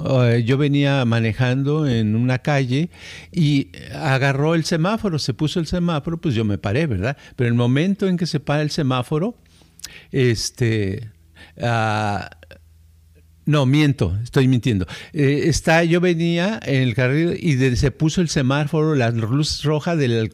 [0.08, 2.90] eh, yo venía manejando en una calle
[3.32, 7.16] y agarró el semáforo, se puso el semáforo, pues yo me paré, ¿verdad?
[7.36, 9.36] Pero el momento en que se para el semáforo,
[10.10, 11.10] este...
[11.60, 12.30] Ah,
[13.46, 14.86] no, miento, estoy mintiendo.
[15.12, 19.96] Eh, está, yo venía en el carril y se puso el semáforo, la luz roja
[19.96, 20.28] de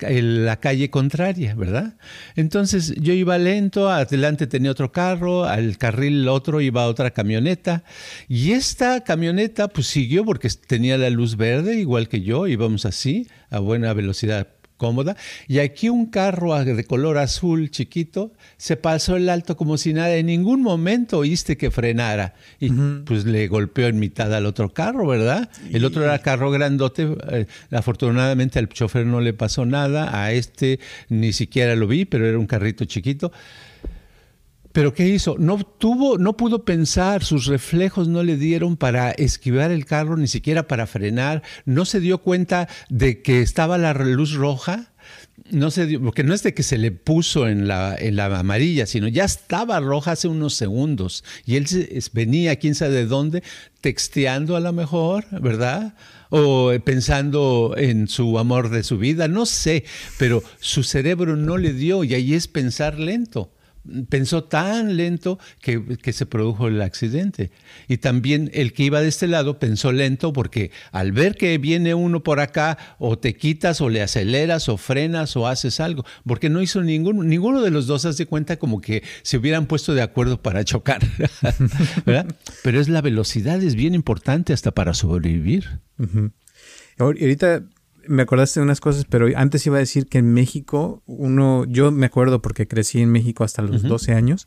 [0.00, 1.96] la calle contraria, ¿verdad?
[2.36, 7.84] Entonces yo iba lento, adelante tenía otro carro, al carril otro iba otra camioneta
[8.28, 13.26] y esta camioneta pues siguió porque tenía la luz verde, igual que yo, íbamos así,
[13.50, 14.48] a buena velocidad
[14.82, 15.16] cómoda.
[15.46, 20.16] Y aquí un carro de color azul chiquito se pasó el alto como si nada.
[20.16, 22.34] En ningún momento oíste que frenara.
[22.58, 22.70] Y
[23.04, 25.48] pues le golpeó en mitad al otro carro, ¿verdad?
[25.72, 27.08] El otro era carro grandote.
[27.30, 30.20] Eh, afortunadamente al chofer no le pasó nada.
[30.20, 33.30] A este ni siquiera lo vi, pero era un carrito chiquito.
[34.72, 35.36] Pero ¿qué hizo?
[35.38, 40.28] No tuvo, no pudo pensar, sus reflejos no le dieron para esquivar el carro, ni
[40.28, 44.92] siquiera para frenar, no se dio cuenta de que estaba la luz roja,
[45.50, 48.26] no se dio, porque no es de que se le puso en la, en la
[48.38, 51.66] amarilla, sino ya estaba roja hace unos segundos y él
[52.12, 53.42] venía, quién sabe de dónde,
[53.80, 55.94] texteando a lo mejor, ¿verdad?
[56.30, 59.84] o pensando en su amor de su vida, no sé,
[60.18, 63.52] pero su cerebro no le dio y ahí es pensar lento
[64.08, 67.50] pensó tan lento que, se produjo el accidente.
[67.88, 71.94] Y también el que iba de este lado pensó lento porque al ver que viene
[71.94, 76.48] uno por acá, o te quitas, o le aceleras, o frenas, o haces algo, porque
[76.48, 80.02] no hizo ninguno, ninguno de los dos hace cuenta como que se hubieran puesto de
[80.02, 81.00] acuerdo para chocar.
[82.62, 85.80] Pero es la velocidad, es bien importante hasta para sobrevivir.
[86.98, 87.64] Ahorita
[88.06, 91.90] me acordaste de unas cosas, pero antes iba a decir que en México, uno, yo
[91.90, 94.46] me acuerdo porque crecí en México hasta los 12 años,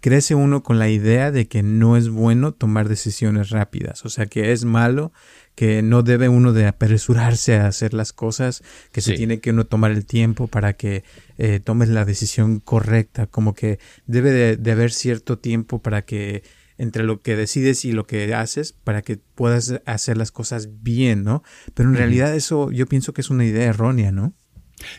[0.00, 4.26] crece uno con la idea de que no es bueno tomar decisiones rápidas, o sea
[4.26, 5.12] que es malo,
[5.54, 9.64] que no debe uno de apresurarse a hacer las cosas, que se tiene que uno
[9.64, 11.02] tomar el tiempo para que
[11.38, 16.42] eh, tomes la decisión correcta, como que debe de haber cierto tiempo para que
[16.78, 21.24] entre lo que decides y lo que haces para que puedas hacer las cosas bien,
[21.24, 21.42] ¿no?
[21.74, 24.34] Pero en realidad eso yo pienso que es una idea errónea, ¿no?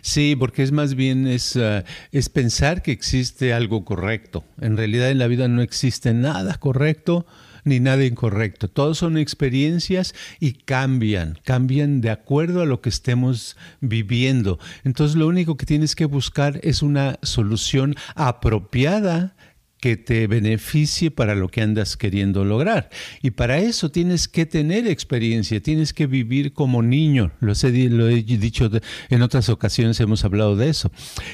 [0.02, 4.44] Sí, porque es más bien es, ah, es pensar que existe algo correcto.
[4.60, 7.26] En realidad en la vida no existe nada correcto
[7.64, 8.70] ni nada incorrecto.
[8.70, 14.58] Todos son experiencias y cambian, cambian de acuerdo a lo que estemos viviendo.
[14.84, 19.36] Entonces lo único que tienes que buscar es una solución apropiada
[19.80, 22.90] que te beneficie para lo que andas queriendo lograr.
[23.22, 27.32] Y para eso tienes que tener experiencia, tienes que vivir como niño.
[27.40, 28.70] Lo he, lo he dicho
[29.10, 30.92] en otras ocasiones, hemos hablado de eso.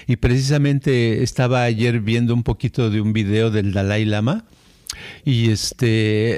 [0.07, 4.45] Y precisamente estaba ayer viendo un poquito de un video del Dalai Lama.
[5.25, 6.37] Y este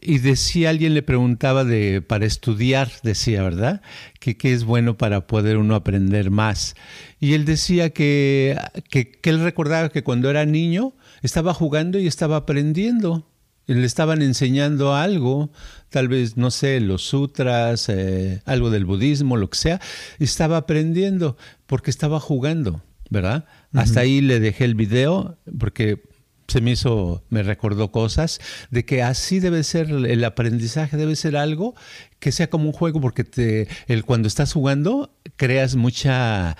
[0.00, 3.82] y decía alguien le preguntaba de para estudiar decía verdad
[4.20, 6.76] que qué es bueno para poder uno aprender más
[7.18, 8.56] y él decía que,
[8.88, 13.28] que, que él recordaba que cuando era niño estaba jugando y estaba aprendiendo.
[13.66, 15.50] Le estaban enseñando algo,
[15.90, 19.80] tal vez, no sé, los sutras, eh, algo del budismo, lo que sea.
[20.18, 23.44] Estaba aprendiendo porque estaba jugando, ¿verdad?
[23.74, 26.02] Hasta ahí le dejé el video porque
[26.48, 31.36] se me hizo, me recordó cosas de que así debe ser el aprendizaje, debe ser
[31.36, 31.74] algo
[32.18, 36.56] que sea como un juego, porque te, el, cuando estás jugando creas muchas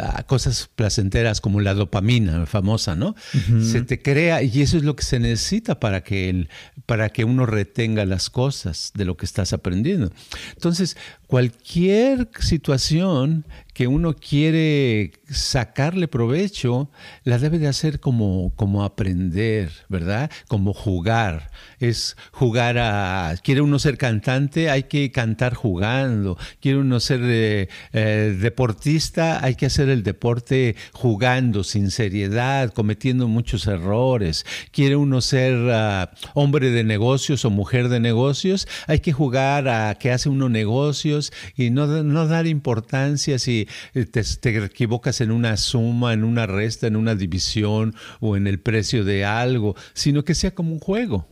[0.00, 3.14] ah, cosas placenteras como la dopamina famosa, ¿no?
[3.62, 6.48] Se te crea y eso es lo que se necesita para que, el,
[6.84, 10.12] para que uno retenga las cosas de lo que estás aprendiendo.
[10.54, 13.44] Entonces, cualquier situación
[13.76, 16.90] que uno quiere sacarle provecho,
[17.24, 20.30] la debe de hacer como, como aprender, ¿verdad?
[20.48, 21.50] Como jugar.
[21.78, 23.34] Es jugar a...
[23.42, 24.65] ¿Quiere uno ser cantante?
[24.70, 26.38] Hay que cantar jugando.
[26.60, 29.44] ¿Quiere uno ser eh, eh, deportista?
[29.44, 34.44] Hay que hacer el deporte jugando, sin seriedad, cometiendo muchos errores.
[34.70, 38.68] ¿Quiere uno ser ah, hombre de negocios o mujer de negocios?
[38.86, 44.04] Hay que jugar a que hace uno negocios y no, no dar importancia si eh,
[44.04, 44.22] te,
[44.64, 49.24] equivocas en una suma, en una resta, en una división o en el precio de
[49.24, 51.28] algo, sino que sea como un juego.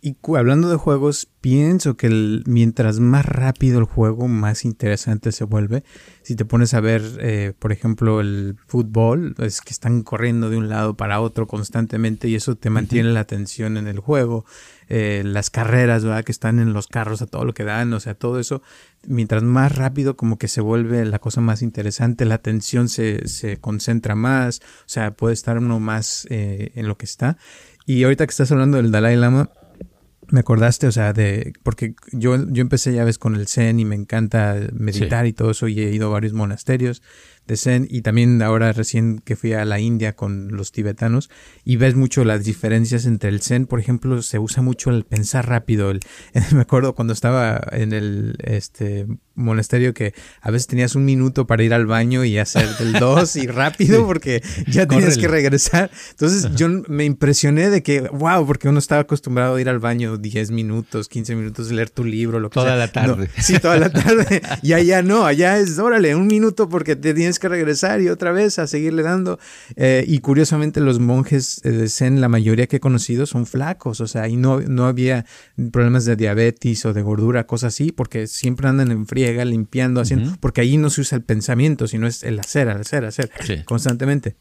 [0.00, 5.84] Y hablando de juegos, pienso que mientras más rápido el juego, más interesante se vuelve.
[6.22, 10.58] Si te pones a ver, eh, por ejemplo, el fútbol, es que están corriendo de
[10.58, 14.44] un lado para otro constantemente y eso te mantiene la atención en el juego.
[14.88, 16.24] Eh, las carreras, ¿verdad?
[16.24, 18.62] Que están en los carros a todo lo que dan, o sea, todo eso,
[19.06, 23.56] mientras más rápido como que se vuelve la cosa más interesante, la atención se, se
[23.56, 27.36] concentra más, o sea, puede estar uno más eh, en lo que está.
[27.84, 29.50] Y ahorita que estás hablando del Dalai Lama,
[30.28, 33.84] me acordaste, o sea, de, porque yo, yo empecé ya ves con el Zen y
[33.84, 37.02] me encanta meditar y todo eso y he ido a varios monasterios
[37.46, 41.30] de Zen y también ahora recién que fui a la India con los tibetanos
[41.64, 45.48] y ves mucho las diferencias entre el Zen, por ejemplo, se usa mucho el pensar
[45.48, 45.90] rápido.
[45.90, 46.00] El,
[46.52, 49.06] me acuerdo cuando estaba en el este
[49.36, 53.36] monasterio que a veces tenías un minuto para ir al baño y hacer del dos
[53.36, 55.90] y rápido porque ya tenías que regresar.
[56.10, 60.16] Entonces yo me impresioné de que, wow, porque uno estaba acostumbrado a ir al baño
[60.16, 63.30] 10 minutos, 15 minutos, leer tu libro, lo que toda la tarde.
[63.38, 64.42] sí, toda la tarde.
[64.62, 68.32] Y allá no, allá es, órale, un minuto porque te tienes que regresar y otra
[68.32, 69.38] vez a seguirle dando.
[69.76, 74.06] Eh, y curiosamente los monjes de Zen, la mayoría que he conocido son flacos, o
[74.06, 75.26] sea, y no, no había
[75.70, 80.36] problemas de diabetes o de gordura, cosas así, porque siempre andan en friega, limpiando, haciendo,
[80.40, 83.30] porque ahí no se usa el pensamiento, sino es el hacer, hacer, hacer,
[83.64, 84.36] constantemente.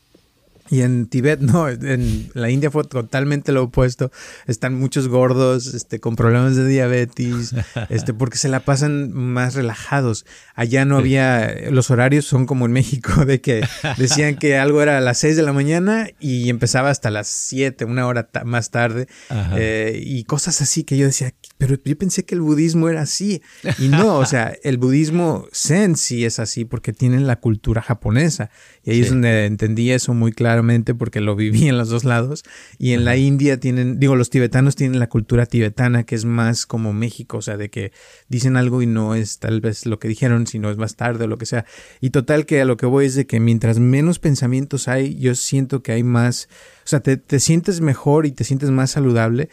[0.69, 4.11] Y en Tibet, no, en la India fue totalmente lo opuesto.
[4.47, 7.53] Están muchos gordos, este, con problemas de diabetes,
[7.89, 10.25] este, porque se la pasan más relajados.
[10.55, 14.97] Allá no había, los horarios son como en México, de que decían que algo era
[14.97, 19.07] a las 6 de la mañana y empezaba hasta las 7, una hora más tarde.
[19.55, 23.41] Eh, y cosas así que yo decía, pero yo pensé que el budismo era así.
[23.79, 28.49] Y no, o sea, el budismo zen sí es así porque tienen la cultura japonesa.
[28.85, 32.43] Y ahí es donde entendí eso muy claramente porque lo viví en los dos lados.
[32.77, 36.67] Y en la India tienen, digo, los tibetanos tienen la cultura tibetana que es más
[36.67, 37.91] como México, o sea, de que
[38.29, 41.27] dicen algo y no es tal vez lo que dijeron, sino es más tarde o
[41.27, 41.65] lo que sea.
[41.99, 45.33] Y total que a lo que voy es de que mientras menos pensamientos hay, yo
[45.33, 46.47] siento que hay más,
[46.85, 49.49] o sea, te, te sientes mejor y te sientes más saludable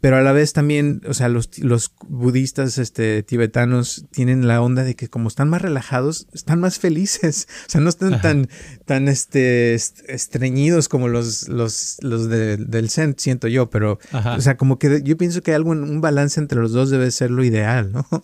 [0.00, 4.84] pero a la vez también, o sea, los, los budistas este, tibetanos tienen la onda
[4.84, 8.48] de que como están más relajados, están más felices, o sea, no están tan,
[8.84, 14.78] tan este, estreñidos como los, los, los del Zen, siento yo, pero, o sea, como
[14.78, 18.06] que yo pienso que algo, un balance entre los dos debe ser lo ideal, ¿no?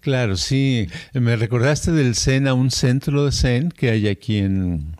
[0.00, 0.86] Claro, sí.
[1.14, 4.96] Me recordaste del Zen a un centro de Zen que hay aquí en,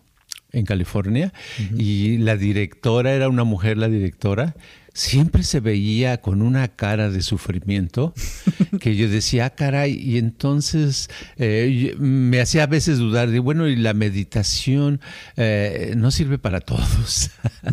[0.51, 1.33] en California
[1.77, 4.55] y la directora era una mujer, la directora,
[4.95, 8.13] siempre se veía con una cara de sufrimiento
[8.79, 13.67] que yo decía, ah, caray, y entonces eh, me hacía a veces dudar de, bueno,
[13.67, 15.01] y la meditación
[15.35, 17.29] eh, no sirve para todos,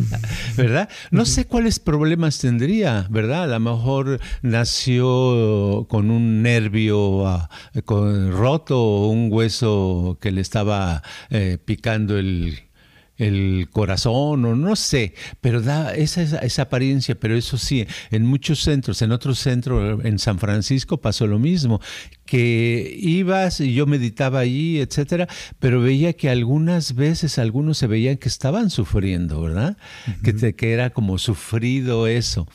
[0.57, 0.89] ¿verdad?
[1.11, 3.45] No sé cuáles problemas tendría, ¿verdad?
[3.45, 7.49] A lo mejor nació con un nervio ah,
[7.85, 12.63] con, roto o un hueso que le estaba eh, picando el
[13.23, 18.61] el corazón o no sé, pero da esa, esa, apariencia, pero eso sí, en muchos
[18.61, 21.81] centros, en otros centros, en San Francisco pasó lo mismo,
[22.25, 25.27] que ibas y yo meditaba allí, etcétera,
[25.59, 29.77] pero veía que algunas veces algunos se veían que estaban sufriendo, ¿verdad?
[30.23, 32.47] que, que era como sufrido eso.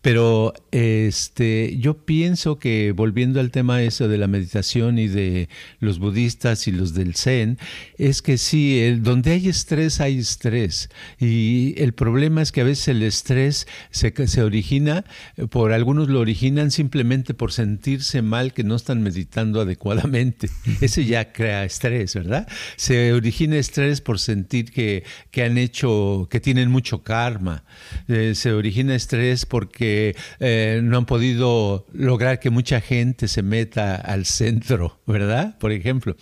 [0.00, 5.48] Pero este, yo pienso que volviendo al tema eso de la meditación y de
[5.80, 7.58] los budistas y los del Zen,
[7.98, 10.88] es que sí, el, donde hay estrés hay estrés.
[11.18, 15.04] Y el problema es que a veces el estrés se, se origina,
[15.50, 19.15] por algunos lo originan simplemente por sentirse mal que no están meditando
[19.60, 20.48] adecuadamente.
[20.80, 22.48] Eso ya crea estrés, ¿verdad?
[22.76, 27.64] Se origina estrés por sentir que, que han hecho, que tienen mucho karma.
[28.08, 33.96] Eh, se origina estrés porque eh, no han podido lograr que mucha gente se meta
[33.96, 35.58] al centro, ¿verdad?
[35.58, 36.16] Por ejemplo.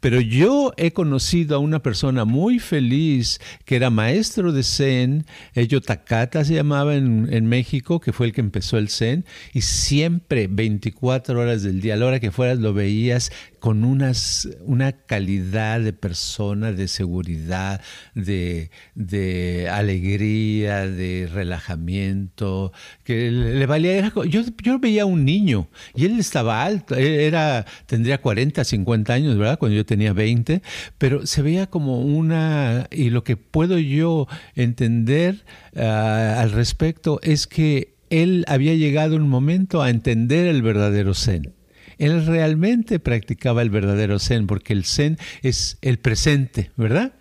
[0.00, 5.80] Pero yo he conocido a una persona muy feliz que era maestro de Zen, Ello
[5.80, 10.48] Takata se llamaba en, en México, que fue el que empezó el Zen, y siempre
[10.48, 15.80] 24 horas del día, a la hora que fueras lo veías con unas, una calidad
[15.80, 17.80] de persona, de seguridad,
[18.14, 22.72] de, de alegría, de relajamiento,
[23.04, 24.12] que le, valía...
[24.28, 29.58] yo, yo veía un niño y él estaba alto, era, tendría 40, 50 años, ¿verdad?
[29.58, 30.62] Cuando yo tenía 20,
[30.98, 32.86] pero se veía como una...
[32.90, 35.44] Y lo que puedo yo entender
[35.76, 41.57] ah, al respecto es que él había llegado un momento a entender el verdadero zen
[41.98, 47.12] él realmente practicaba el verdadero zen, porque el zen es el presente, ¿verdad?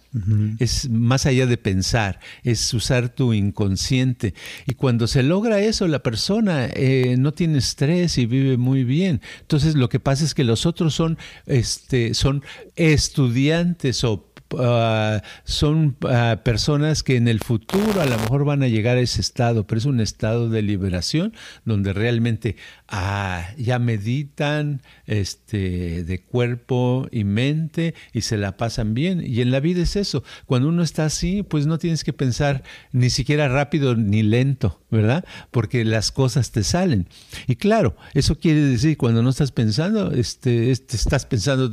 [0.58, 4.34] Es más allá de pensar, es usar tu inconsciente.
[4.66, 9.22] Y cuando se logra eso, la persona eh, no tiene estrés y vive muy bien.
[9.42, 12.44] Entonces lo que pasa es que los otros son, este, son
[12.76, 14.27] estudiantes o
[14.58, 19.02] Ah, son ah, personas que en el futuro a lo mejor van a llegar a
[19.02, 21.34] ese estado, pero es un estado de liberación
[21.66, 22.56] donde realmente
[22.88, 29.24] ah, ya meditan este, de cuerpo y mente y se la pasan bien.
[29.26, 30.24] Y en la vida es eso.
[30.45, 35.26] Cuando uno está así, pues no tienes que pensar ni siquiera rápido ni lento, ¿verdad?
[35.52, 37.08] Porque las cosas te salen.
[37.48, 41.72] Y claro, eso quiere decir cuando no estás pensando, este, este estás pensando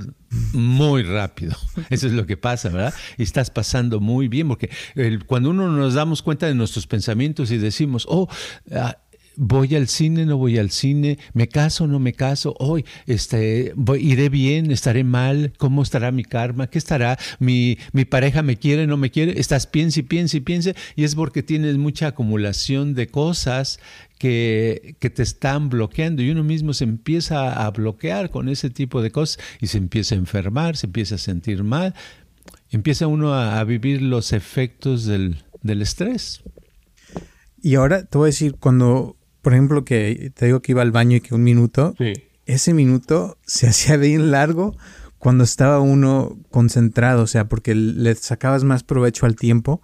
[0.53, 1.57] muy rápido.
[1.91, 2.64] Eso es lo que pasa,
[3.19, 4.71] Y estás pasando muy bien, porque
[5.27, 8.29] cuando uno nos damos cuenta de nuestros pensamientos y decimos, oh,
[8.73, 8.97] ah,
[9.37, 14.29] voy al cine, no voy al cine, me caso, no me caso, hoy este, iré
[14.29, 18.97] bien, estaré mal, cómo estará mi karma, qué estará, mi, mi pareja me quiere, no
[18.97, 23.09] me quiere, estás piensa y piensa y piensa, y es porque tienes mucha acumulación de
[23.09, 23.81] cosas
[24.19, 29.11] que, te están bloqueando y uno mismo se empieza a bloquear con ese tipo de
[29.11, 31.95] cosas y se empieza a enfermar, se empieza a sentir mal,
[32.77, 36.43] empieza uno a, vivir los efectos del, estrés.
[37.62, 40.93] Y ahora te voy a decir, cuando, por ejemplo, que te digo que iba al
[40.93, 41.95] baño y que un minuto,
[42.47, 44.77] ese minuto se hacía bien largo
[45.18, 49.81] cuando estaba uno concentrado, o sea, porque le sacabas más provecho al tiempo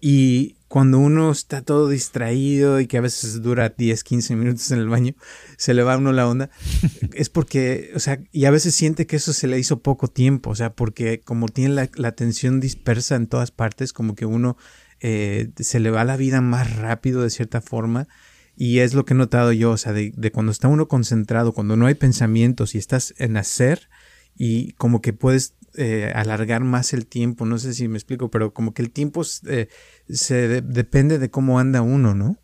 [0.00, 4.78] y cuando uno está todo distraído y que a veces dura 10, 15 minutos en
[4.78, 5.14] el baño,
[5.56, 6.50] se le va a uno la onda,
[7.14, 10.50] es porque, o sea, y a veces siente que eso se le hizo poco tiempo,
[10.50, 14.58] o sea, porque como tiene la, atención dispersa en todas partes, como que uno
[15.00, 18.06] eh, se le va la vida más rápido de cierta forma.
[18.60, 21.52] Y es lo que he notado yo, o sea, de, de cuando está uno concentrado,
[21.52, 23.88] cuando no hay pensamientos y estás en hacer
[24.38, 28.52] y como que puedes eh, alargar más el tiempo, no sé si me explico, pero
[28.52, 29.68] como que el tiempo eh,
[30.08, 32.36] se depende de cómo anda uno, ¿no?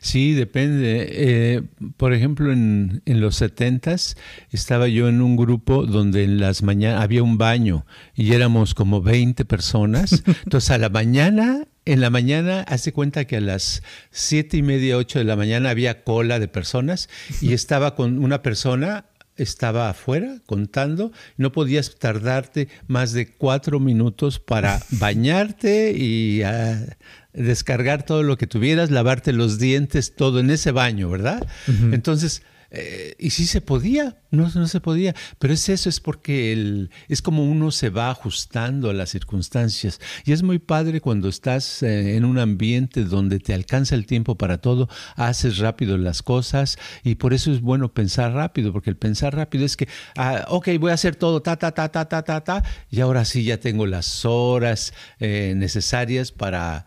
[0.00, 1.06] Sí, depende.
[1.10, 1.62] Eh,
[1.96, 4.16] por ejemplo, en, en los setentas
[4.50, 7.86] estaba yo en un grupo donde en las mañanas había un baño
[8.16, 10.24] y éramos como 20 personas.
[10.44, 14.96] Entonces a la mañana en la mañana, hace cuenta que a las siete y media,
[14.96, 17.08] ocho de la mañana había cola de personas
[17.40, 19.06] y estaba con una persona
[19.42, 26.96] estaba afuera contando, no podías tardarte más de cuatro minutos para bañarte y ah,
[27.32, 31.46] descargar todo lo que tuvieras, lavarte los dientes, todo en ese baño, ¿verdad?
[31.92, 36.52] Entonces, eh, y sí se podía, no, no se podía, pero es eso, es porque
[36.52, 40.00] el, es como uno se va ajustando a las circunstancias.
[40.24, 44.36] Y es muy padre cuando estás eh, en un ambiente donde te alcanza el tiempo
[44.36, 48.96] para todo, haces rápido las cosas y por eso es bueno pensar rápido, porque el
[48.96, 52.22] pensar rápido es que, ah, ok, voy a hacer todo, ta, ta, ta, ta, ta,
[52.22, 56.86] ta, ta, y ahora sí ya tengo las horas eh, necesarias para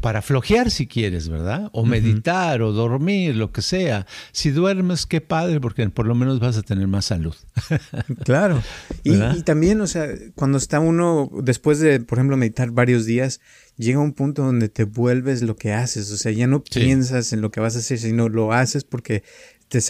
[0.00, 1.70] para flojear si quieres, ¿verdad?
[1.72, 4.06] O meditar o dormir, lo que sea.
[4.32, 7.34] Si duermes, qué padre, porque por lo menos vas a tener más salud.
[8.24, 8.62] claro.
[9.02, 13.40] Y, y, también, o sea, cuando está uno, después de, por ejemplo, meditar varios días,
[13.76, 16.10] llega un punto donde te vuelves lo que haces.
[16.10, 19.22] O sea, ya no piensas en lo que vas a hacer, sino lo haces porque
[19.68, 19.80] te,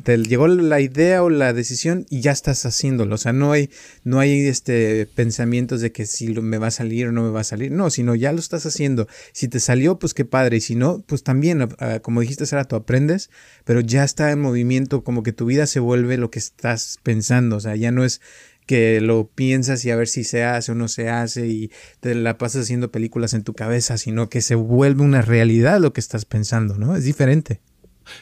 [0.00, 3.14] te, llegó la idea o la decisión y ya estás haciéndolo.
[3.14, 3.70] O sea, no hay,
[4.04, 7.40] no hay este pensamientos de que si me va a salir o no me va
[7.40, 7.70] a salir.
[7.72, 9.06] No, sino ya lo estás haciendo.
[9.32, 10.56] Si te salió, pues qué padre.
[10.56, 11.68] Y si no, pues también,
[12.02, 13.30] como dijiste, Sara, tú aprendes,
[13.64, 17.56] pero ya está en movimiento, como que tu vida se vuelve lo que estás pensando.
[17.56, 18.20] O sea, ya no es
[18.66, 22.14] que lo piensas y a ver si se hace o no se hace y te
[22.14, 26.00] la pasas haciendo películas en tu cabeza, sino que se vuelve una realidad lo que
[26.00, 26.94] estás pensando, ¿no?
[26.94, 27.60] Es diferente.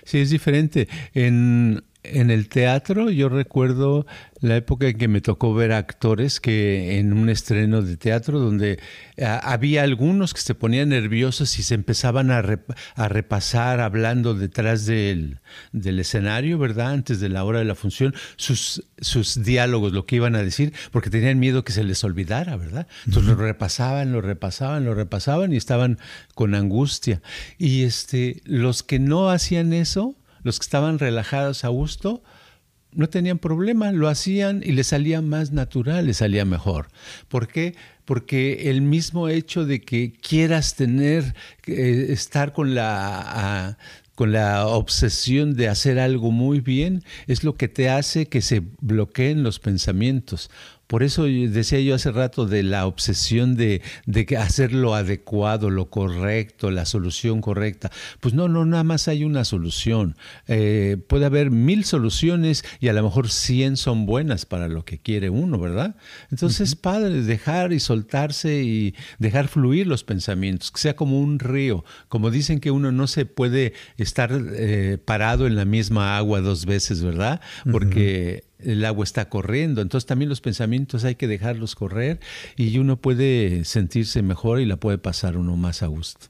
[0.04, 0.88] Sí, es diferente.
[1.14, 1.82] En,
[2.12, 4.06] en el teatro yo recuerdo
[4.40, 8.78] la época en que me tocó ver actores que en un estreno de teatro donde
[9.20, 12.42] ah, había algunos que se ponían nerviosos y se empezaban a,
[13.08, 15.38] repasar hablando detrás del,
[15.72, 16.92] del, escenario, ¿verdad?
[16.92, 20.72] Antes de la hora de la función, sus, sus diálogos, lo que iban a decir,
[20.92, 22.86] porque tenían miedo que se les olvidara, ¿verdad?
[23.06, 25.98] Entonces lo repasaban, lo repasaban, lo repasaban y estaban
[26.34, 27.22] con angustia.
[27.58, 32.22] Y este, los que no hacían eso, los que estaban relajados a gusto,
[32.92, 36.88] no tenían problema, lo hacían y les salía más natural, les salía mejor.
[37.28, 37.74] ¿Por qué?
[38.04, 41.34] Porque el mismo hecho de que quieras tener,
[41.66, 43.76] eh, estar con la,
[44.14, 48.62] con la obsesión de hacer algo muy bien, es lo que te hace que se
[48.80, 50.50] bloqueen los pensamientos.
[50.88, 55.90] Por eso decía yo hace rato de la obsesión de, de hacer lo adecuado, lo
[55.90, 57.90] correcto, la solución correcta.
[58.20, 60.16] Pues no, no, nada más hay una solución.
[60.46, 64.98] Eh, puede haber mil soluciones y a lo mejor cien son buenas para lo que
[64.98, 65.96] quiere uno, ¿verdad?
[66.30, 71.84] Entonces, padre, dejar y soltarse y dejar fluir los pensamientos, que sea como un río.
[72.08, 76.64] Como dicen que uno no se puede estar eh, parado en la misma agua dos
[76.64, 77.42] veces, ¿verdad?
[77.70, 82.20] Porque el agua está corriendo, entonces también los pensamientos hay que dejarlos correr
[82.56, 86.26] y uno puede sentirse mejor y la puede pasar uno más a gusto.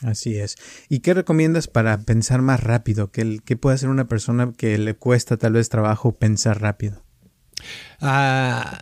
[0.00, 0.56] Así es.
[0.88, 3.12] ¿Y qué recomiendas para pensar más rápido?
[3.12, 7.04] ¿Qué, qué puede hacer una persona que le cuesta tal vez trabajo pensar rápido?
[8.00, 8.80] Ah,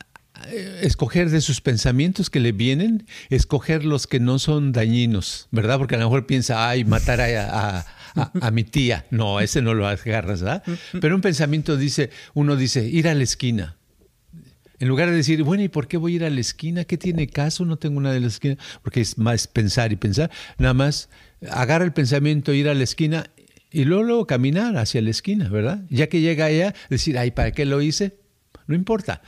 [0.82, 5.78] escoger de sus pensamientos que le vienen, escoger los que no son dañinos, ¿verdad?
[5.78, 7.86] Porque a lo mejor piensa, ay, matar a a,
[8.52, 9.06] mi tía.
[9.10, 10.62] No, ese no lo agarras, ¿verdad?
[11.00, 13.76] Pero un pensamiento dice, uno dice, ir a la esquina.
[14.78, 16.84] En lugar de decir, bueno, ¿y por qué voy a ir a la esquina?
[16.84, 17.66] ¿Qué tiene caso?
[17.66, 18.56] No tengo una de la esquina.
[18.82, 20.30] Porque es más pensar y pensar.
[20.58, 21.10] Nada más
[21.50, 23.30] agarra el pensamiento, ir a la esquina
[23.70, 25.84] y luego, luego caminar hacia la esquina, ¿verdad?
[25.90, 28.16] Ya que llega allá, decir, ay, ¿para qué lo hice?
[28.66, 29.22] No importa.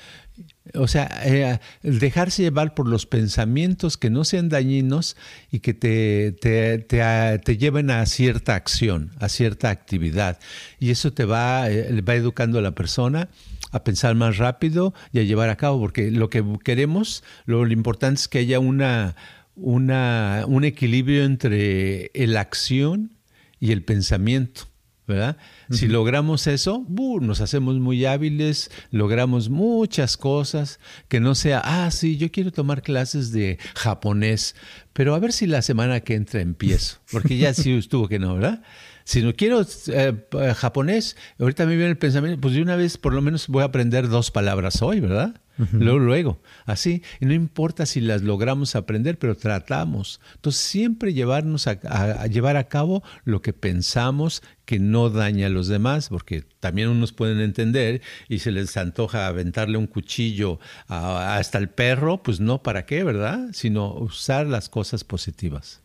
[0.74, 5.16] O sea, eh, dejarse llevar por los pensamientos que no sean dañinos
[5.51, 10.38] y que te, te, te, lleven a cierta acción, a cierta actividad.
[10.78, 13.28] Y eso te va, eh, va educando a la persona
[13.72, 18.20] a pensar más rápido y a llevar a cabo, porque lo que queremos, lo, importante
[18.20, 19.16] es que haya una,
[19.57, 23.12] una, un equilibrio entre la acción
[23.59, 24.68] y el pensamiento.
[25.07, 25.36] ¿verdad?
[25.73, 32.16] Si logramos eso, nos hacemos muy hábiles, logramos muchas cosas, que no sea, ah, sí,
[32.16, 34.55] yo quiero tomar clases de japonés,
[34.93, 38.35] pero a ver si la semana que entra empiezo, porque ya sí estuvo que no,
[38.35, 38.62] ¿verdad?
[39.05, 40.14] Si no quiero eh,
[40.57, 43.66] japonés, ahorita me viene el pensamiento, pues de una vez por lo menos voy a
[43.66, 45.41] aprender dos palabras hoy, ¿verdad?
[45.72, 47.03] Luego, luego, así.
[47.20, 50.20] Y no importa si las logramos aprender, pero tratamos.
[50.34, 55.68] Entonces, siempre llevarnos a, llevar a cabo lo que pensamos que no daña a los
[55.68, 61.68] demás, porque también unos pueden entender y se les antoja aventarle un cuchillo hasta el
[61.68, 63.48] perro, pues no, ¿para qué, verdad?
[63.53, 65.82] Sino usar las cosas positivas.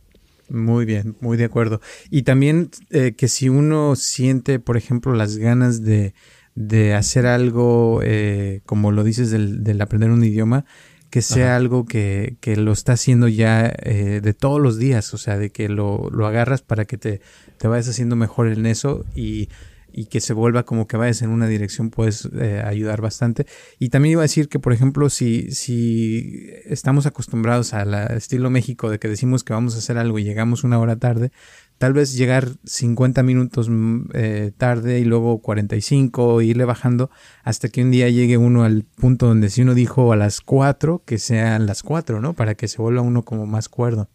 [0.49, 1.81] Muy bien, muy de acuerdo.
[2.09, 6.13] Y también eh, que si uno siente, por ejemplo, las ganas de,
[6.57, 10.65] de hacer algo, eh, como lo dices, del, aprender un idioma,
[11.11, 15.17] que sea algo que, que, lo está haciendo ya eh, de todos los días, o
[15.19, 17.21] sea, de que lo, lo agarras para que te,
[17.59, 19.49] te vayas haciendo mejor en eso y
[19.97, 23.47] y que se vuelva como que vayas en una dirección puedes eh, ayudar bastante.
[23.79, 28.91] Y también iba a decir que, por ejemplo, si, si estamos acostumbrados al estilo México
[28.91, 31.31] de que decimos que vamos a hacer algo y llegamos una hora tarde,
[31.77, 37.09] tal vez llegar 50 minutos mm, eh, tarde y luego 45, irle bajando
[37.43, 41.03] hasta que un día llegue uno al punto donde si uno dijo a las 4,
[41.05, 42.33] que sean las 4, ¿no?
[42.33, 44.09] Para que se vuelva uno como más cuerdo.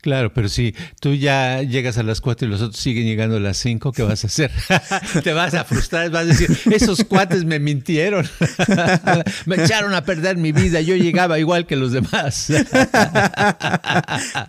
[0.00, 3.40] Claro, pero si tú ya llegas a las 4 y los otros siguen llegando a
[3.40, 4.50] las 5, ¿qué vas a hacer?
[5.22, 8.26] Te vas a frustrar, vas a decir, esos cuates me mintieron,
[9.46, 12.50] me echaron a perder mi vida, yo llegaba igual que los demás.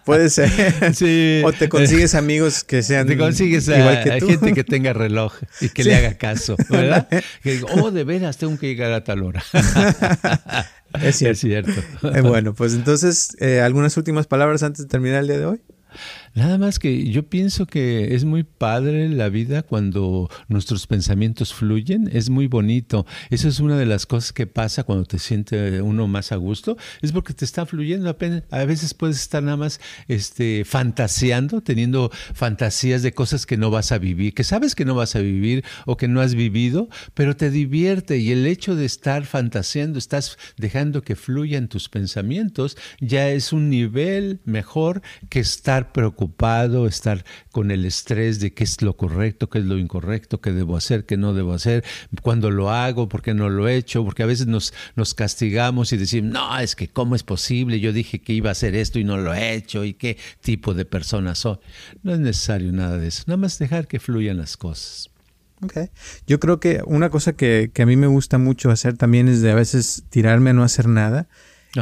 [0.06, 0.96] Puede ser.
[0.96, 1.42] Sí.
[1.44, 4.28] O te consigues amigos que sean te consigues igual que tú.
[4.28, 7.08] gente que tenga reloj y que le haga caso, ¿verdad?
[7.44, 9.44] Que digo, oh, de veras, tengo que llegar a tal hora.
[10.94, 11.72] Es cierto.
[12.14, 15.62] Eh, bueno, pues entonces, eh, ¿algunas últimas palabras antes de terminar el día de hoy?
[16.34, 22.10] Nada más que yo pienso que es muy padre la vida cuando nuestros pensamientos fluyen,
[22.14, 23.06] es muy bonito.
[23.30, 26.78] Eso es una de las cosas que pasa cuando te siente uno más a gusto,
[27.02, 28.44] es porque te está fluyendo apenas.
[28.50, 33.92] A veces puedes estar nada más este, fantaseando, teniendo fantasías de cosas que no vas
[33.92, 37.36] a vivir, que sabes que no vas a vivir o que no has vivido, pero
[37.36, 43.30] te divierte y el hecho de estar fantaseando, estás dejando que fluyan tus pensamientos, ya
[43.30, 48.82] es un nivel mejor que estar preocupado ocupado, estar con el estrés de qué es
[48.84, 51.84] lo correcto, qué es lo incorrecto, qué debo hacer, qué no debo hacer,
[52.22, 55.92] cuándo lo hago, por qué no lo he hecho, porque a veces nos, nos castigamos
[55.94, 59.00] y decimos, no, es que cómo es posible, yo dije que iba a hacer esto
[59.00, 61.58] y no lo he hecho, y qué tipo de persona soy.
[62.04, 65.10] No es necesario nada de eso, nada más dejar que fluyan las cosas.
[65.64, 65.90] Okay.
[66.26, 69.42] Yo creo que una cosa que, que, a mí me gusta mucho hacer también es
[69.42, 71.28] de a veces tirarme a no hacer nada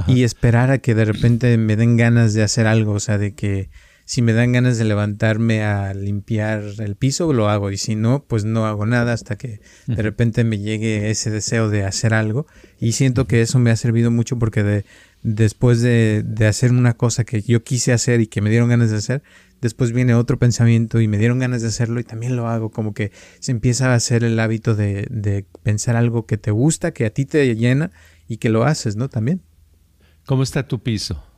[0.07, 3.33] y esperar a que de repente me den ganas de hacer algo, o sea, de
[3.33, 3.69] que
[4.09, 7.69] si me dan ganas de levantarme a limpiar el piso, lo hago.
[7.69, 11.69] Y si no, pues no hago nada hasta que de repente me llegue ese deseo
[11.69, 12.47] de hacer algo.
[12.79, 14.83] Y siento que eso me ha servido mucho porque de,
[15.21, 18.89] después de, de hacer una cosa que yo quise hacer y que me dieron ganas
[18.89, 19.21] de hacer,
[19.61, 22.71] después viene otro pensamiento y me dieron ganas de hacerlo y también lo hago.
[22.71, 26.93] Como que se empieza a hacer el hábito de, de pensar algo que te gusta,
[26.93, 27.91] que a ti te llena
[28.27, 29.07] y que lo haces, ¿no?
[29.07, 29.43] También.
[30.25, 31.28] ¿Cómo está tu piso?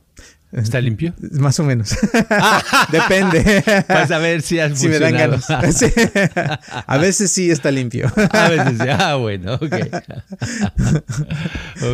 [0.52, 1.14] ¿Está limpio?
[1.32, 1.96] Más o menos.
[2.92, 3.64] Depende.
[3.88, 5.50] Vas a ver si has si me dan ganas.
[5.50, 8.12] A veces sí está limpio.
[8.30, 8.88] A veces sí.
[8.88, 9.74] Ah, bueno, ok.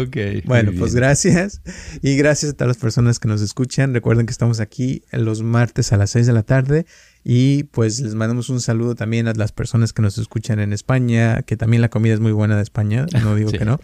[0.01, 0.17] ok.
[0.45, 1.61] Bueno, pues gracias.
[2.03, 3.95] Y gracias a todas las personas que nos escuchan.
[3.95, 6.87] Recuerden que estamos aquí los martes a las 6 de la tarde
[7.25, 11.43] y pues les mandamos un saludo también a las personas que nos escuchan en España,
[11.43, 13.81] que también la comida es muy buena de España, no digo que no.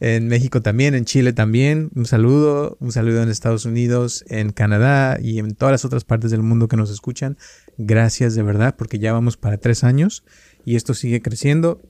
[0.00, 5.18] En México también, en Chile también, un saludo, un saludo en Estados Unidos, en Canadá
[5.20, 7.36] y en todas las otras partes del mundo que nos escuchan.
[7.76, 10.24] Gracias de verdad, porque ya vamos para tres años
[10.64, 11.80] y esto sigue creciendo.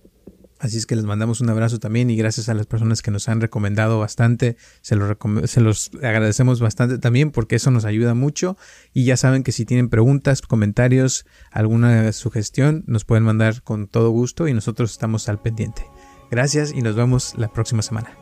[0.58, 3.28] Así es que les mandamos un abrazo también y gracias a las personas que nos
[3.28, 8.56] han recomendado bastante, se los, agradecemos bastante también porque eso nos ayuda mucho
[8.92, 14.10] y ya saben que si tienen preguntas, comentarios, alguna sugestión, nos pueden mandar con todo
[14.10, 15.86] gusto y nosotros estamos al pendiente.
[16.30, 18.16] Gracias y nos vemos la próxima semana.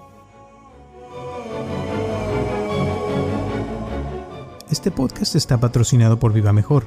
[4.70, 6.86] Este podcast está patrocinado por Viva Mejor.